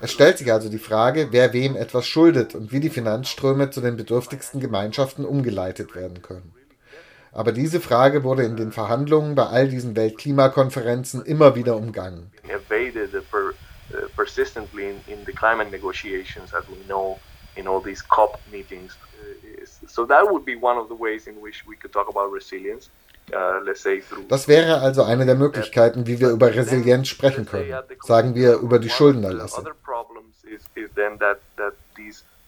[0.00, 3.80] Es stellt sich also die Frage, wer wem etwas schuldet und wie die Finanzströme zu
[3.80, 6.52] den bedürftigsten Gemeinschaften umgeleitet werden können.
[7.32, 12.32] Aber diese Frage wurde in den Verhandlungen bei all diesen Weltklimakonferenzen immer wieder umgangen.
[19.20, 22.32] Uh, so that would be one of the ways in which we could talk about
[22.32, 22.88] resilience.
[23.30, 23.64] Uh,
[24.28, 27.74] das wäre also eine der Möglichkeiten, wie wir über Resilienz sprechen können.
[28.02, 29.64] Sagen wir über die Schuldenerlasse.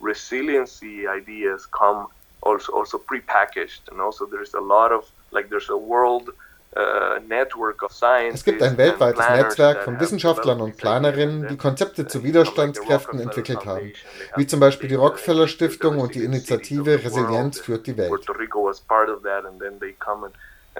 [0.03, 2.07] Resiliency ideas come
[2.43, 6.31] also also prepackaged and also there's a lot of like there's a world
[6.77, 7.19] uh,
[8.33, 13.93] es gibt ein weltweites Netzwerk von Wissenschaftlern und Planerinnen, die Konzepte zu Widerstandskräften entwickelt haben,
[14.37, 18.13] wie zum Beispiel die Rockefeller Stiftung und die Initiative Resilienz führt die Welt.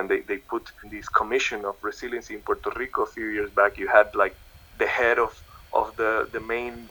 [0.01, 3.77] And they, they put this commission of resiliency in Puerto Rico a few years back.
[3.77, 4.35] You had like
[4.79, 5.33] the head of,
[5.73, 6.89] of the, the main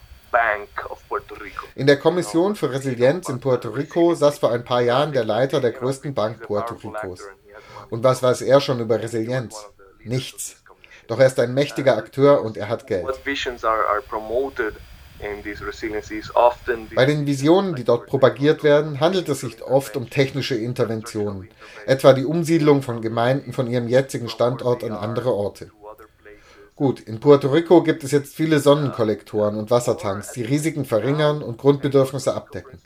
[1.75, 5.59] in der Kommission für Resilienz in Puerto Rico saß vor ein paar Jahren der Leiter
[5.59, 7.21] der größten Bank Puerto Ricos.
[7.89, 9.55] Und was weiß er schon über Resilienz?
[10.03, 10.61] Nichts.
[11.07, 13.07] Doch er ist ein mächtiger Akteur und er hat Geld.
[16.95, 21.49] Bei den Visionen, die dort propagiert werden, handelt es sich oft um technische Interventionen,
[21.85, 25.71] etwa die Umsiedlung von Gemeinden von ihrem jetzigen Standort an andere Orte.
[26.75, 31.57] Gut, in Puerto Rico gibt es jetzt viele Sonnenkollektoren und Wassertanks, die Risiken verringern und
[31.57, 32.79] Grundbedürfnisse abdecken.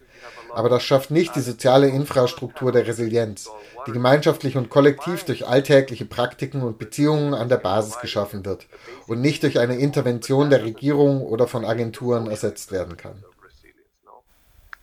[0.53, 3.49] Aber das schafft nicht die soziale Infrastruktur der Resilienz,
[3.87, 8.67] die gemeinschaftlich und kollektiv durch alltägliche Praktiken und Beziehungen an der Basis geschaffen wird
[9.07, 13.23] und nicht durch eine Intervention der Regierung oder von Agenturen ersetzt werden kann.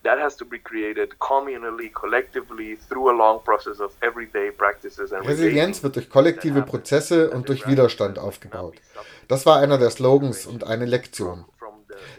[0.03, 5.29] That has to be created communally, collectively, through a long process of everyday practices and
[5.29, 8.77] Resilienz wird durch kollektive Prozesse und durch Widerstand aufgebaut.
[9.29, 11.45] Das war einer der Slogans und eine Lektion.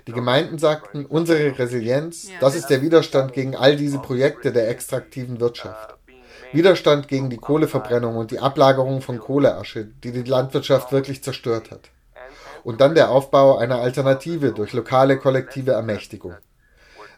[0.07, 5.39] Die Gemeinden sagten, unsere Resilienz, das ist der Widerstand gegen all diese Projekte der extraktiven
[5.39, 5.95] Wirtschaft.
[6.53, 11.89] Widerstand gegen die Kohleverbrennung und die Ablagerung von Kohleasche, die die Landwirtschaft wirklich zerstört hat.
[12.63, 16.35] Und dann der Aufbau einer Alternative durch lokale kollektive Ermächtigung.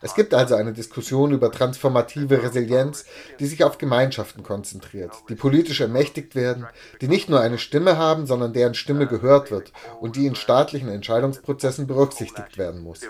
[0.04, 3.06] Es gibt also eine Diskussion über transformative Resilienz,
[3.40, 6.68] die sich auf Gemeinschaften konzentriert, die politisch ermächtigt werden,
[7.00, 10.90] die nicht nur eine Stimme haben, sondern deren Stimme gehört wird und die in staatlichen
[10.90, 13.02] Entscheidungsprozessen berücksichtigt werden muss.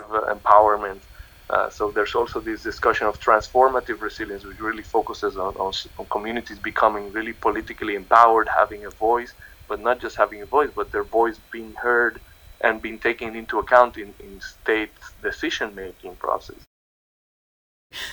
[1.50, 6.58] Uh, so there's also this discussion transformative resilience, which really focuses on, on, on communities
[6.58, 9.34] becoming really politically empowered, having a voice,
[9.68, 12.18] but not just having a voice, but their voice being heard
[12.62, 14.90] and being taken into account in, in state
[15.22, 16.56] decision-making process.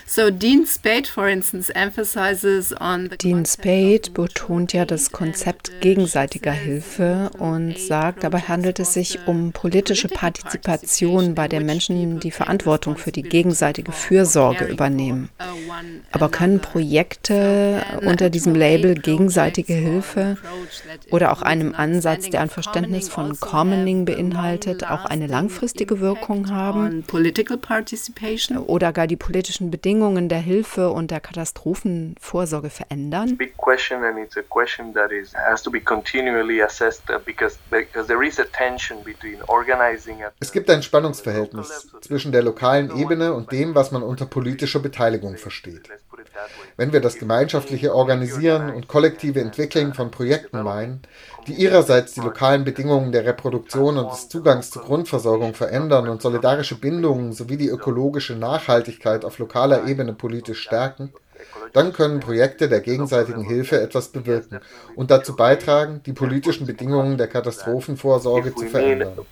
[0.06, 6.52] So Dean Spade, for instance, emphasizes on the Dean Spade betont ja das Konzept gegenseitiger
[6.52, 12.98] Hilfe und sagt, dabei handelt es sich um politische Partizipation, bei der Menschen die Verantwortung
[12.98, 15.30] für die gegenseitige Fürsorge übernehmen.
[16.12, 20.38] Aber können Projekte unter diesem Label gegenseitige Hilfe
[21.10, 27.04] oder auch einem Ansatz, der ein Verständnis von Commoning beinhaltet, auch eine langfristige Wirkung haben?
[28.68, 33.38] Oder gar die politischen Bedingungen der Hilfe und der Katastrophenvorsorge verändern?
[33.38, 37.58] Big question and it's a question that is has to be continually assessed uh, because
[37.70, 43.34] because there is a tension between organizing Es gibt ein Spannungsverhältnis zwischen der lokalen Ebene
[43.34, 45.90] und dem, was man unter politischer Beteiligung versteht.
[46.78, 51.02] Wenn wir das gemeinschaftliche Organisieren und kollektive Entwickeln von Projekten meinen,
[51.48, 56.76] die ihrerseits die lokalen Bedingungen der Reproduktion und des Zugangs zur Grundversorgung verändern und solidarische
[56.76, 61.14] Bindungen sowie die ökologische Nachhaltigkeit auf lokaler Ebene politisch stärken,
[61.74, 64.60] dann können Projekte der gegenseitigen Hilfe etwas bewirken
[64.96, 69.18] und dazu beitragen, die politischen Bedingungen der Katastrophenvorsorge zu verändern.
[69.18, 69.24] Uh,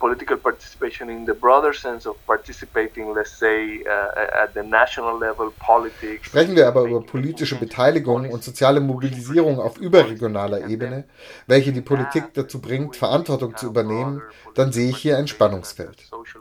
[6.21, 11.03] Sprechen wir aber über politische Beteiligung und soziale Mobilisierung auf überregionaler Ebene,
[11.47, 14.21] welche die Politik dazu bringt, Verantwortung zu übernehmen,
[14.55, 15.97] dann sehe ich hier ein Spannungsfeld.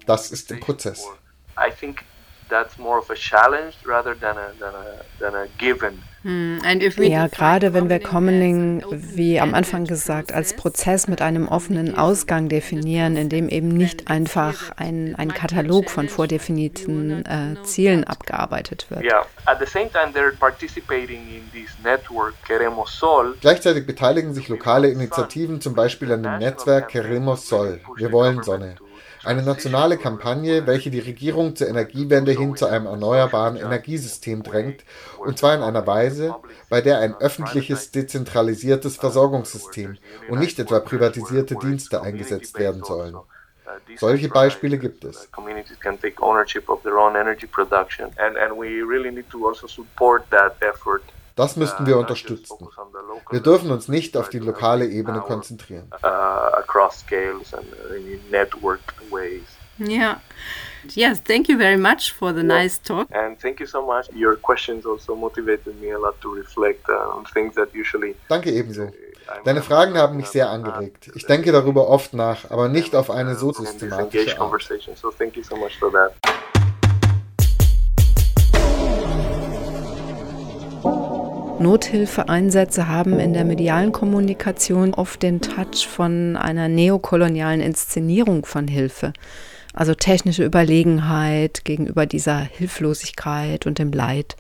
[0.07, 1.09] Das ist im Prozess.
[2.49, 6.03] That's more of a challenge rather than a, than a, than a given.
[6.23, 6.59] Hm,
[6.99, 12.49] ja, gerade wenn wir Commoning, wie am Anfang gesagt, als Prozess mit einem offenen Ausgang
[12.49, 19.05] definieren, in dem eben nicht einfach ein, ein Katalog von vordefinierten äh, Zielen abgearbeitet wird.
[23.41, 27.81] Gleichzeitig beteiligen sich lokale Initiativen zum Beispiel an dem Netzwerk Queremos Sol.
[27.97, 28.75] Wir wollen Sonne.
[29.29, 34.87] Eine nationale Kampagne, welche die Regierung zur Energiewende hin zu einem erneuerbaren Energiesystem drängt,
[35.19, 36.35] und zwar in einer Weise,
[36.71, 39.99] bei der ein öffentliches, dezentralisiertes Versorgungssystem
[40.31, 43.19] und nicht etwa privatisierte Dienste eingesetzt werden sollen.
[43.99, 45.31] Solche Beispiele gibt es.
[45.31, 45.79] Communities
[51.39, 52.69] das müssten wir unterstützen.
[53.31, 55.91] Wir dürfen uns nicht auf die lokale Ebene konzentrieren.
[59.79, 60.21] Ja.
[60.95, 62.63] Yes, thank you very much for the yeah.
[62.63, 63.09] nice talk.
[63.13, 64.09] And thank you so much.
[64.15, 68.15] Your questions also motivated me a lot to reflect uh, on things that usually.
[68.29, 68.91] Danke ebenso.
[69.45, 71.11] Deine Fragen haben mich sehr angeregt.
[71.15, 74.63] Ich denke darüber oft nach, aber nicht auf eine so systematische Art.
[74.95, 76.15] So thank you so much for that.
[81.61, 89.13] Nothilfeeinsätze haben in der medialen Kommunikation oft den Touch von einer neokolonialen Inszenierung von Hilfe.
[89.75, 94.37] Also technische Überlegenheit gegenüber dieser Hilflosigkeit und dem Leid.